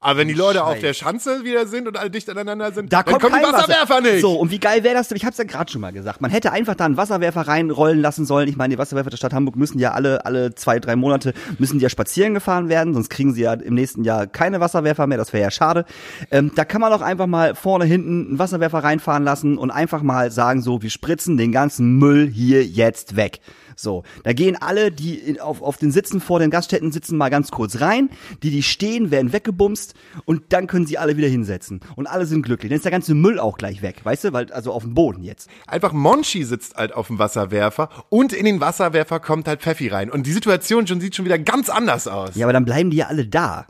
[0.00, 3.02] Aber wenn die Leute auf der Schanze wieder sind und alle dicht aneinander sind, Da
[3.02, 4.00] dann kommt kommen die kein Wasserwerfer Wasser.
[4.12, 4.20] nicht.
[4.20, 5.08] So, und wie geil wäre das?
[5.08, 5.16] denn?
[5.16, 6.20] Ich hab's ja gerade schon mal gesagt.
[6.20, 8.48] Man hätte einfach da einen Wasserwerfer reinrollen lassen sollen.
[8.48, 11.78] Ich meine, die Wasserwerfer der Stadt Hamburg müssen ja alle, alle zwei, drei Monate müssen
[11.78, 15.18] die ja spazieren gefahren werden, sonst kriegen sie ja im nächsten Jahr keine Wasserwerfer mehr.
[15.18, 15.84] Das wäre ja schade.
[16.30, 20.02] Ähm, da kann man doch einfach mal vorne, hinten einen Wasserwerfer reinfahren lassen und einfach
[20.02, 23.40] mal sagen so, wir spritzen den ganzen Müll hier jetzt weg.
[23.80, 27.28] So, da gehen alle, die in, auf, auf den Sitzen vor den Gaststätten sitzen, mal
[27.28, 28.10] ganz kurz rein.
[28.42, 31.78] Die, die stehen, werden weggebumst und dann können sie alle wieder hinsetzen.
[31.94, 32.70] Und alle sind glücklich.
[32.70, 34.32] Dann ist der ganze Müll auch gleich weg, weißt du?
[34.32, 35.48] Weil, also auf dem Boden jetzt.
[35.68, 40.10] Einfach Monchi sitzt halt auf dem Wasserwerfer und in den Wasserwerfer kommt halt Pfeffi rein.
[40.10, 42.34] Und die Situation schon sieht schon wieder ganz anders aus.
[42.34, 43.68] Ja, aber dann bleiben die ja alle da.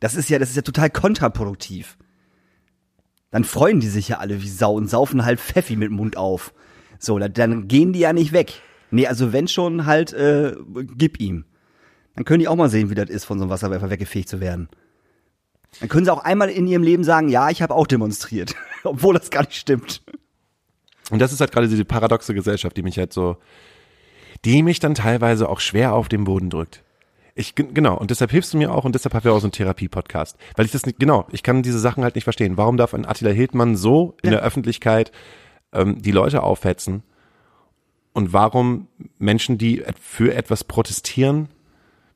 [0.00, 1.98] Das ist ja, das ist ja total kontraproduktiv.
[3.30, 6.16] Dann freuen die sich ja alle wie Sau und saufen halt Pfeffi mit dem Mund
[6.16, 6.54] auf.
[6.98, 8.54] So, dann, gehen die ja nicht weg.
[8.90, 10.54] Nee, also wenn schon halt, äh,
[10.96, 11.44] gib ihm.
[12.14, 14.40] Dann können die auch mal sehen, wie das ist, von so einem Wasserwerfer weggefegt zu
[14.40, 14.68] werden.
[15.80, 18.54] Dann können sie auch einmal in ihrem Leben sagen, ja, ich habe auch demonstriert.
[18.84, 20.02] Obwohl das gar nicht stimmt.
[21.10, 23.36] Und das ist halt gerade diese paradoxe Gesellschaft, die mich halt so,
[24.44, 26.82] die mich dann teilweise auch schwer auf den Boden drückt.
[27.34, 29.46] Ich, gen- genau, und deshalb hilfst du mir auch und deshalb haben wir auch so
[29.46, 30.38] einen Therapie-Podcast.
[30.56, 32.56] Weil ich das nicht, genau, ich kann diese Sachen halt nicht verstehen.
[32.56, 35.12] Warum darf ein Attila Hildmann so in der Öffentlichkeit
[35.76, 37.02] ähm, die Leute aufhetzen?
[38.12, 41.48] Und warum Menschen, die für etwas protestieren,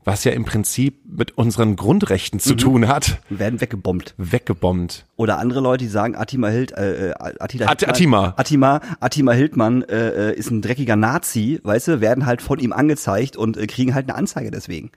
[0.02, 4.14] was ja im Prinzip mit unseren Grundrechten zu tun hat, Werden weggebombt.
[4.16, 5.04] weggebombt.
[5.16, 8.34] Oder andere Leute, die sagen, Attila Hild, äh, äh, Attila At- Hildmann, Attima.
[8.38, 12.72] Attima, Attima Hildmann äh, äh, ist ein dreckiger Nazi, weißt du, werden halt von ihm
[12.72, 14.90] angezeigt und äh, kriegen halt eine Anzeige deswegen.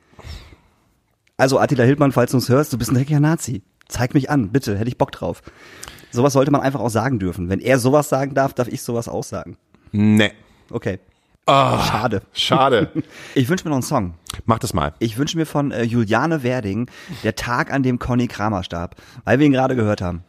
[1.35, 3.61] Also Attila Hildmann, falls du uns hörst, du bist ein dreckiger Nazi.
[3.87, 5.41] Zeig mich an, bitte, hätte ich Bock drauf.
[6.11, 7.49] Sowas sollte man einfach auch sagen dürfen.
[7.49, 9.57] Wenn er sowas sagen darf, darf ich sowas auch sagen.
[9.91, 10.31] Nee.
[10.69, 10.99] Okay.
[11.45, 12.21] Ah, Schade.
[12.33, 12.91] Schade.
[13.35, 14.13] Ich wünsche mir noch einen Song.
[14.45, 14.93] Mach das mal.
[14.99, 16.89] Ich wünsche mir von äh, Juliane Werding
[17.23, 20.23] der Tag, an dem Conny Kramer starb, weil wir ihn gerade gehört haben.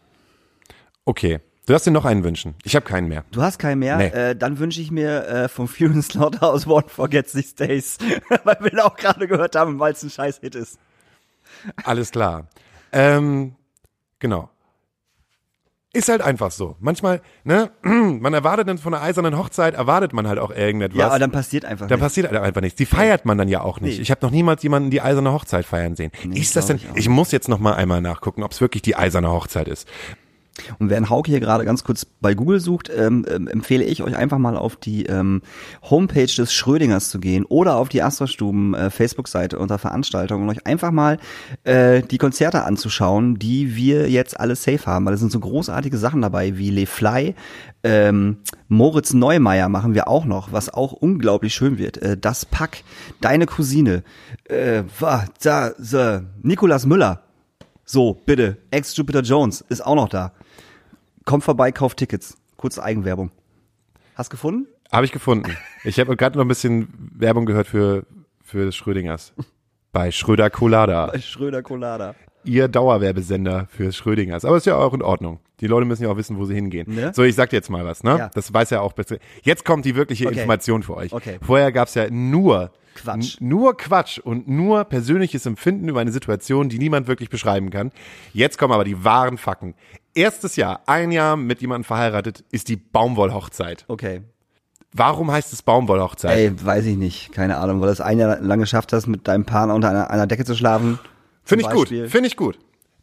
[1.05, 1.41] Okay.
[1.67, 2.55] Du darfst dir noch einen wünschen.
[2.63, 3.25] Ich habe keinen mehr.
[3.31, 3.97] Du hast keinen mehr?
[3.97, 4.09] Nee.
[4.09, 7.97] Äh, dann wünsche ich mir äh, vom Fury Slaughterhouse One Forgets These Days,
[8.45, 10.79] weil wir ihn auch gerade gehört haben, weil es ein scheiß Hit ist.
[11.85, 12.49] Alles klar.
[12.95, 13.57] Ähm,
[14.21, 14.49] genau.
[15.93, 16.75] Ist halt einfach so.
[16.81, 20.99] Manchmal, ne, man erwartet dann von einer eisernen Hochzeit, erwartet man halt auch irgendetwas.
[20.99, 22.13] Ja, aber dann passiert einfach dann nichts.
[22.13, 22.77] passiert halt einfach nichts.
[22.77, 23.97] Die feiert man dann ja auch nicht.
[23.97, 24.03] Nee.
[24.03, 26.11] Ich habe noch niemals jemanden die eiserne Hochzeit feiern sehen.
[26.33, 26.79] ist das denn?
[26.79, 29.87] ich Ich, muss jetzt noch mal einmal nachgucken, ob es wirklich die eiserne Hochzeit ist.
[30.79, 34.17] Und während Hauke hier gerade ganz kurz bei Google sucht, ähm, ähm, empfehle ich euch
[34.17, 35.43] einfach mal auf die ähm,
[35.83, 40.67] Homepage des Schrödingers zu gehen oder auf die Astra-Stuben äh, Facebook-Seite unter Veranstaltungen und euch
[40.67, 41.19] einfach mal
[41.65, 45.07] äh, die Konzerte anzuschauen, die wir jetzt alle safe haben.
[45.07, 47.35] Weil es sind so großartige Sachen dabei wie Le Fly,
[47.85, 48.39] ähm,
[48.69, 51.99] Moritz Neumeier machen wir auch noch, was auch unglaublich schön wird.
[51.99, 52.83] Äh, das Pack,
[53.21, 54.03] deine Cousine,
[54.45, 54.85] äh,
[55.43, 57.23] da, so, Nikolas Müller.
[57.85, 58.57] So, bitte.
[58.71, 60.33] Ex-Jupiter Jones ist auch noch da.
[61.25, 62.37] Kommt vorbei, kauft Tickets.
[62.57, 63.31] Kurze Eigenwerbung.
[64.15, 64.67] Hast gefunden?
[64.93, 65.57] Habe ich gefunden.
[65.83, 68.07] Ich habe gerade noch ein bisschen Werbung gehört für
[68.43, 69.33] für Schrödingers
[69.93, 71.07] bei Schröder Colada.
[71.07, 72.15] Bei Schröder Colada.
[72.45, 74.45] Ihr Dauerwerbesender für Schrödingers.
[74.45, 75.41] Aber ist ja auch in Ordnung.
[75.61, 76.95] Die Leute müssen ja auch wissen, wo sie hingehen.
[76.95, 77.13] Ne?
[77.15, 78.17] So, ich sag dir jetzt mal was, ne?
[78.19, 78.31] Ja.
[78.35, 79.17] Das weiß ja auch besser.
[79.43, 80.35] Jetzt kommt die wirkliche Okay.
[80.35, 81.13] Information für euch.
[81.13, 81.39] Okay.
[81.43, 83.37] Vorher gab's ja nur Quatsch.
[83.41, 87.91] Nur Quatsch und nur persönliches Empfinden über eine Situation, die niemand wirklich beschreiben kann.
[88.33, 89.75] Jetzt kommen aber die wahren Fakten.
[90.15, 93.85] Erstes Jahr, ein Jahr mit jemandem verheiratet, ist die Baumwollhochzeit.
[93.89, 94.23] Okay.
[94.93, 96.37] Warum heißt es Baumwollhochzeit?
[96.39, 97.33] Ey, weiß ich nicht.
[97.33, 100.11] Keine Ahnung, weil du es ein Jahr lang geschafft hast, mit deinem Partner unter einer,
[100.11, 101.01] einer Decke zu schlafen.
[101.45, 102.09] Finde ich gut, Beispiel.
[102.09, 102.59] finde ich gut.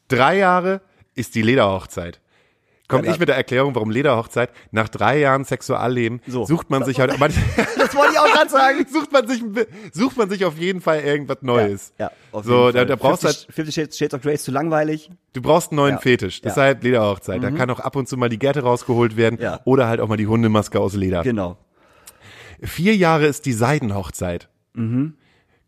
[0.08, 0.82] Drei Jahre
[1.16, 2.20] ist die Lederhochzeit.
[2.88, 4.50] Komme Ja, ich mit der Erklärung, warum Lederhochzeit?
[4.72, 6.44] Nach drei Jahren Sexualleben So.
[6.46, 7.32] sucht man sich halt, man,
[7.78, 8.86] Das wollte ich auch gerade sagen.
[8.92, 9.42] sucht man sich,
[9.94, 11.94] sucht man sich auf jeden Fall irgendwas Neues.
[11.98, 12.86] Ja, auf so, jeden da, Fall.
[12.88, 15.10] da brauchst du halt, 50, 50 Shades, of Grey ist zu langweilig.
[15.32, 16.00] du brauchst einen neuen Ja.
[16.02, 16.40] Fetisch.
[16.40, 16.42] Ja.
[16.42, 16.50] Mhm.
[16.50, 17.42] Deshalb Lederhochzeit.
[17.42, 19.62] Da kann auch ab und zu mal die Gerte rausgeholt werden Ja.
[19.64, 21.24] oder halt auch mal die Hundemaske aus Leder.
[21.24, 21.58] Genau.
[22.62, 24.50] Vier Jahre ist die Seidenhochzeit.
[24.74, 25.16] Mhm.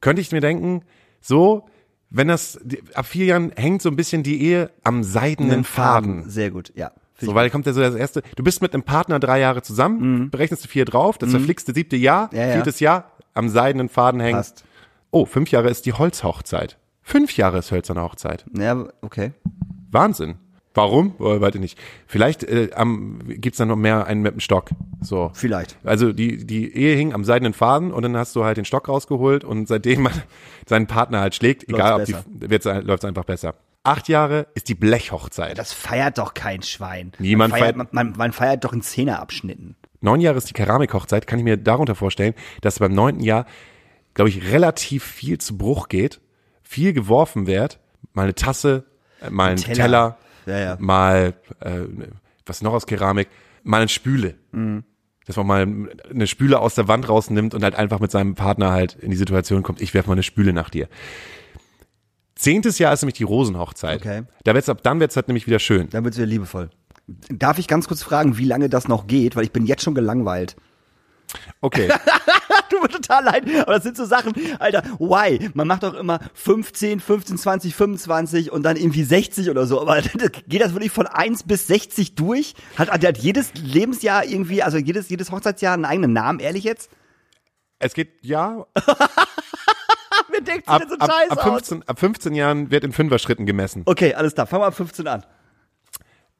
[0.02, 0.84] Könnte ich mir denken,
[1.22, 1.68] so,
[2.14, 2.60] wenn das,
[2.94, 6.30] ab vier Jahren hängt so ein bisschen die Ehe am seidenen Faden.
[6.30, 6.92] Sehr gut, ja.
[7.20, 10.30] So, weil kommt ja so das erste, du bist mit einem Partner drei Jahre zusammen,
[10.30, 12.38] berechnest du vier drauf, das verflixte siebte Jahr, Mhm.
[12.38, 12.54] Ja, ja.
[12.54, 14.38] viertes Jahr, am seidenen Faden hängt.
[14.38, 14.64] Passt.
[15.12, 16.78] Oh, fünf Jahre ist die Holzhochzeit.
[17.02, 18.46] Fünf Jahre ist hölzerne Hochzeit.
[18.58, 19.32] Ja, okay.
[19.92, 20.36] Wahnsinn.
[20.76, 21.14] Warum?
[21.20, 21.78] Oh, warte nicht.
[22.08, 24.70] Vielleicht äh, am, gibt's dann noch mehr einen mit dem Stock.
[25.02, 25.30] So.
[25.34, 25.78] Vielleicht.
[25.84, 28.90] Also die, die Ehe hing am seidenen Faden und dann hast du halt den Stock
[28.90, 30.14] rausgeholt und seitdem man
[30.68, 32.26] seinen Partner halt schlägt, egal ob besser.
[32.28, 33.54] die, wird's, läuft's einfach besser.
[33.84, 35.58] Acht Jahre ist die Blechhochzeit.
[35.58, 37.12] Das feiert doch kein Schwein.
[37.20, 39.76] Niemand man feiert, feiert- man, man, man feiert doch in Zehnerabschnitten.
[40.02, 43.46] Neun Jahre ist die Keramikhochzeit, kann ich mir darunter vorstellen, dass beim neunten Jahr,
[44.16, 46.20] glaube ich, relativ viel zu Bruch geht,
[46.64, 47.80] viel geworfen wird,
[48.14, 48.86] mal eine Tasse,
[49.22, 49.76] äh, mal ein Teller.
[49.76, 50.78] Teller, Ja, ja.
[50.80, 51.82] mal äh,
[52.46, 53.28] was noch aus Keramik,
[53.64, 54.36] mal eine Spüle.
[54.52, 54.84] Mhm.
[55.26, 58.72] Dass man mal eine Spüle aus der Wand rausnimmt und halt einfach mit seinem Partner
[58.72, 60.90] halt in die Situation kommt, ich werf mal eine Spüle nach dir.
[62.36, 64.02] Zehntes Jahr ist nämlich die Rosenhochzeit.
[64.02, 64.24] Okay.
[64.44, 65.90] Da wird's ab dann wird's halt nämlich wieder schön.
[65.92, 66.70] Dann wird's wieder liebevoll.
[67.30, 69.36] Darf ich ganz kurz fragen, wie lange das noch geht?
[69.36, 70.56] Weil ich bin jetzt schon gelangweilt.
[71.62, 71.90] Okay.
[72.70, 75.50] Tut mir total leid, aber das sind so Sachen, Alter, why?
[75.54, 80.02] Man macht doch immer 15, 15, 20, 25 und dann irgendwie 60 oder so, aber
[80.48, 82.54] geht das wirklich von 1 bis 60 durch?
[82.78, 86.90] Hat, hat, hat jedes Lebensjahr irgendwie, also jedes, jedes Hochzeitsjahr einen eigenen Namen, ehrlich jetzt?
[87.84, 88.66] es geht ja
[90.30, 91.44] Wer denkt ab, so ab, Scheiß ab, aus?
[91.44, 93.84] 15, ab 15 Jahren wird in Fünfer-Schritten gemessen.
[93.86, 95.26] Okay, alles klar, fangen wir ab 15 an.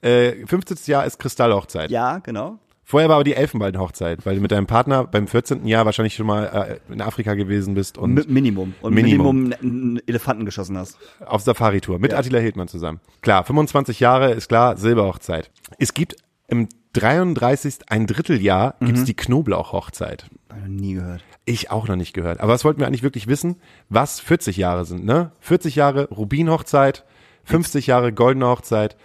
[0.02, 0.78] Äh, 15.
[0.86, 1.92] Jahr ist Kristallhochzeit.
[1.92, 2.60] Ja, genau.
[2.86, 5.66] Vorher war aber die Elfenbeinhochzeit, weil du mit deinem Partner beim 14.
[5.68, 8.74] Jahr wahrscheinlich schon mal äh, in Afrika gewesen bist und Mi- Minimum.
[8.82, 9.44] Und Minimum.
[9.50, 10.98] Minimum, einen Elefanten geschossen hast.
[11.26, 12.18] auf Safari-Tour mit Ja.
[12.20, 13.00] Attila Hildmann zusammen.
[13.22, 15.50] Klar, 25 Jahre ist klar, Silberhochzeit.
[15.80, 16.18] Es gibt
[16.50, 17.76] im 33.
[17.88, 18.86] ein Dritteljahr Mhm.
[18.88, 20.26] gibt's die Knoblauchhochzeit.
[20.50, 21.24] Noch nie gehört.
[21.46, 22.40] Ich auch noch nicht gehört.
[22.42, 23.56] Aber was wollten wir eigentlich wirklich wissen?
[23.90, 25.32] Was 40 Jahre sind, ne?
[25.40, 27.06] 40 Jahre Rubinhochzeit,
[27.46, 28.96] 50 Jahre goldene Hochzeit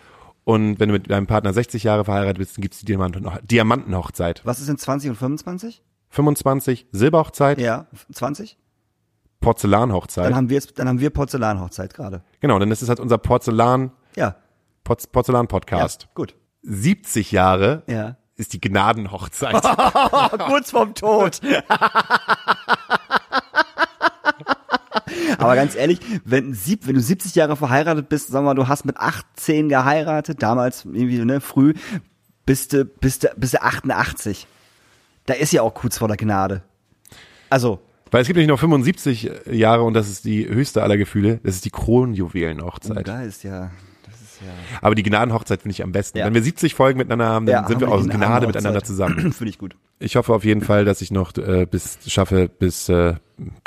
[0.49, 4.41] und wenn du mit deinem Partner 60 Jahre verheiratet bist, dann gibt's die Diamanten Diamantenhochzeit.
[4.47, 5.83] Was ist denn 20 und 25?
[6.09, 8.57] 25 Silberhochzeit, Ja, 20?
[9.41, 10.25] Porzellanhochzeit.
[10.25, 12.23] Dann haben wir jetzt, dann haben wir Porzellanhochzeit gerade.
[12.41, 14.37] genau, dann ist es halt unser Porzellan Ja.
[14.85, 16.05] Porz, Porzellan Podcast.
[16.05, 16.35] Ja, gut.
[16.63, 18.17] 70 Jahre Ja.
[18.37, 19.53] ist die Gnadenhochzeit.
[20.39, 21.41] Kurz vorm Tod.
[25.39, 28.69] Aber ganz ehrlich, wenn, sieb, wenn du 70 Jahre verheiratet bist, sagen wir mal, du
[28.69, 31.75] hast mit 18 geheiratet, damals irgendwie ne, früh,
[32.45, 34.47] bist du, bist du, bist du 88.
[35.27, 36.63] Da ist ja auch kurz vor der Gnade.
[37.51, 37.81] Also,
[38.11, 41.41] Weil es gibt nämlich noch 75 Jahre und das ist die höchste aller Gefühle.
[41.43, 43.07] Das ist die Kronjuwelenhochzeit.
[43.07, 43.71] da ist ja,
[44.05, 44.53] das ist ja.
[44.81, 46.19] Aber die Gnadenhochzeit finde ich am besten.
[46.19, 46.27] Ja.
[46.27, 49.33] Wenn wir 70 Folgen miteinander haben, dann Ja, sind haben wir aus Gnade miteinander zusammen.
[49.33, 49.77] Finde ich gut.
[49.99, 53.15] Ich hoffe auf jeden Fall, dass ich noch äh, bis schaffe bis äh,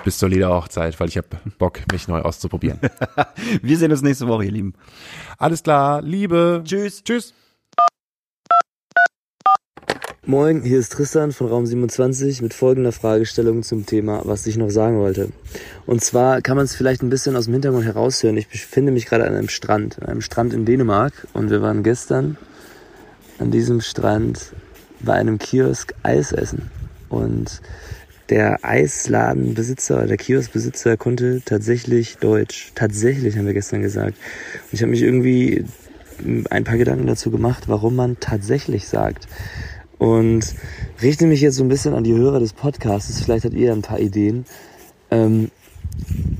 [0.03, 2.79] bis zur Lederhochzeit, weil ich habe Bock, mich neu auszuprobieren.
[3.61, 4.73] Wir sehen uns nächste Woche, ihr Lieben.
[5.37, 6.61] Alles klar, Liebe.
[6.65, 7.03] Tschüss.
[7.03, 7.33] Tschüss.
[10.23, 14.69] Moin, hier ist Tristan von Raum 27 mit folgender Fragestellung zum Thema, was ich noch
[14.69, 15.29] sagen wollte.
[15.87, 18.37] Und zwar kann man es vielleicht ein bisschen aus dem Hintergrund heraushören.
[18.37, 21.81] Ich befinde mich gerade an einem Strand, an einem Strand in Dänemark und wir waren
[21.81, 22.37] gestern
[23.39, 24.53] an diesem Strand
[24.99, 26.69] bei einem Kiosk Eis essen.
[27.09, 27.59] Und
[28.31, 32.71] der Eisladenbesitzer, der Kioskbesitzer konnte tatsächlich Deutsch.
[32.75, 34.17] Tatsächlich haben wir gestern gesagt.
[34.63, 35.65] Und ich habe mich irgendwie
[36.49, 39.27] ein paar Gedanken dazu gemacht, warum man tatsächlich sagt.
[39.97, 40.55] Und
[41.01, 43.21] richte mich jetzt so ein bisschen an die Hörer des Podcasts.
[43.21, 44.45] Vielleicht habt ihr ein paar Ideen.
[45.11, 45.51] Ähm,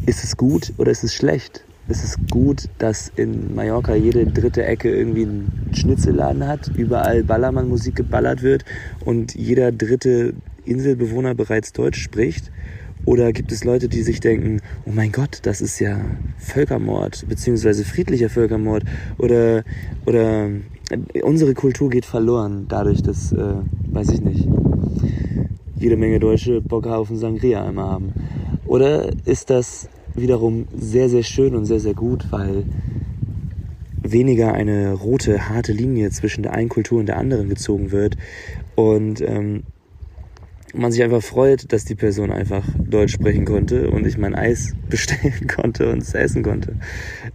[0.06, 1.66] ist es gut oder ist es schlecht?
[1.90, 7.96] Ist es gut, dass in Mallorca jede dritte Ecke irgendwie einen Schnitzelladen hat, überall Ballermann-Musik
[7.96, 8.64] geballert wird
[9.04, 10.34] und jeder dritte
[10.66, 12.52] Inselbewohner bereits Deutsch spricht?
[13.06, 16.00] Oder gibt es Leute, die sich denken, oh mein Gott, das ist ja
[16.38, 18.84] Völkermord, beziehungsweise friedlicher Völkermord
[19.18, 19.64] oder,
[20.06, 20.50] oder
[20.92, 23.56] äh, unsere Kultur geht verloren dadurch, dass, äh,
[23.92, 24.48] weiß ich nicht,
[25.78, 28.14] jede Menge Deutsche Bock auf einen Sangria immer haben.
[28.68, 32.66] Oder ist das wiederum sehr, sehr schön und sehr, sehr gut, weil
[34.04, 38.18] weniger eine rote, harte Linie zwischen der einen Kultur und der anderen gezogen wird
[38.76, 39.64] und ähm,
[40.74, 44.74] man sich einfach freut, dass die Person einfach Deutsch sprechen konnte und ich mein Eis
[44.90, 46.76] bestellen konnte und es essen konnte,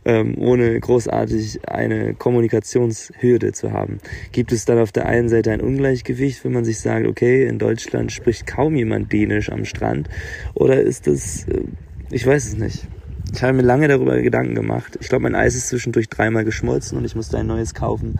[0.04, 3.98] ähm, ohne großartig eine Kommunikationshürde zu haben.
[4.32, 7.58] Gibt es dann auf der einen Seite ein Ungleichgewicht, wenn man sich sagt, okay, in
[7.58, 10.08] Deutschland spricht kaum jemand Dänisch am Strand,
[10.54, 11.62] oder ist das, äh,
[12.10, 12.86] ich weiß es nicht.
[13.32, 14.98] Ich habe mir lange darüber Gedanken gemacht.
[15.00, 18.18] Ich glaube, mein Eis ist zwischendurch dreimal geschmolzen und ich musste ein neues kaufen.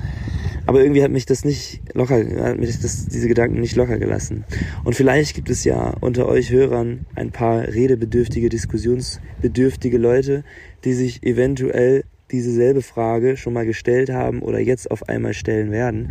[0.67, 4.45] Aber irgendwie hat mich das nicht locker, hat mich das, diese Gedanken nicht locker gelassen.
[4.85, 10.45] Und vielleicht gibt es ja unter euch Hörern ein paar redebedürftige, diskussionsbedürftige Leute,
[10.85, 16.11] die sich eventuell dieselbe Frage schon mal gestellt haben oder jetzt auf einmal stellen werden.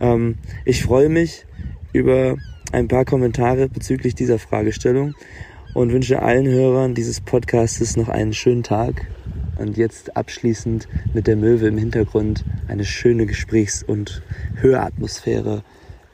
[0.00, 0.36] Ähm,
[0.66, 1.46] ich freue mich
[1.92, 2.36] über
[2.72, 5.14] ein paar Kommentare bezüglich dieser Fragestellung
[5.74, 9.06] und wünsche allen Hörern dieses Podcastes noch einen schönen Tag.
[9.58, 14.22] Und jetzt abschließend mit der Möwe im Hintergrund eine schöne Gesprächs- und
[14.60, 15.62] Höratmosphäre.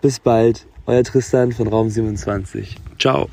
[0.03, 2.77] Bis bald, euer Tristan von Raum 27.
[2.99, 3.29] Ciao.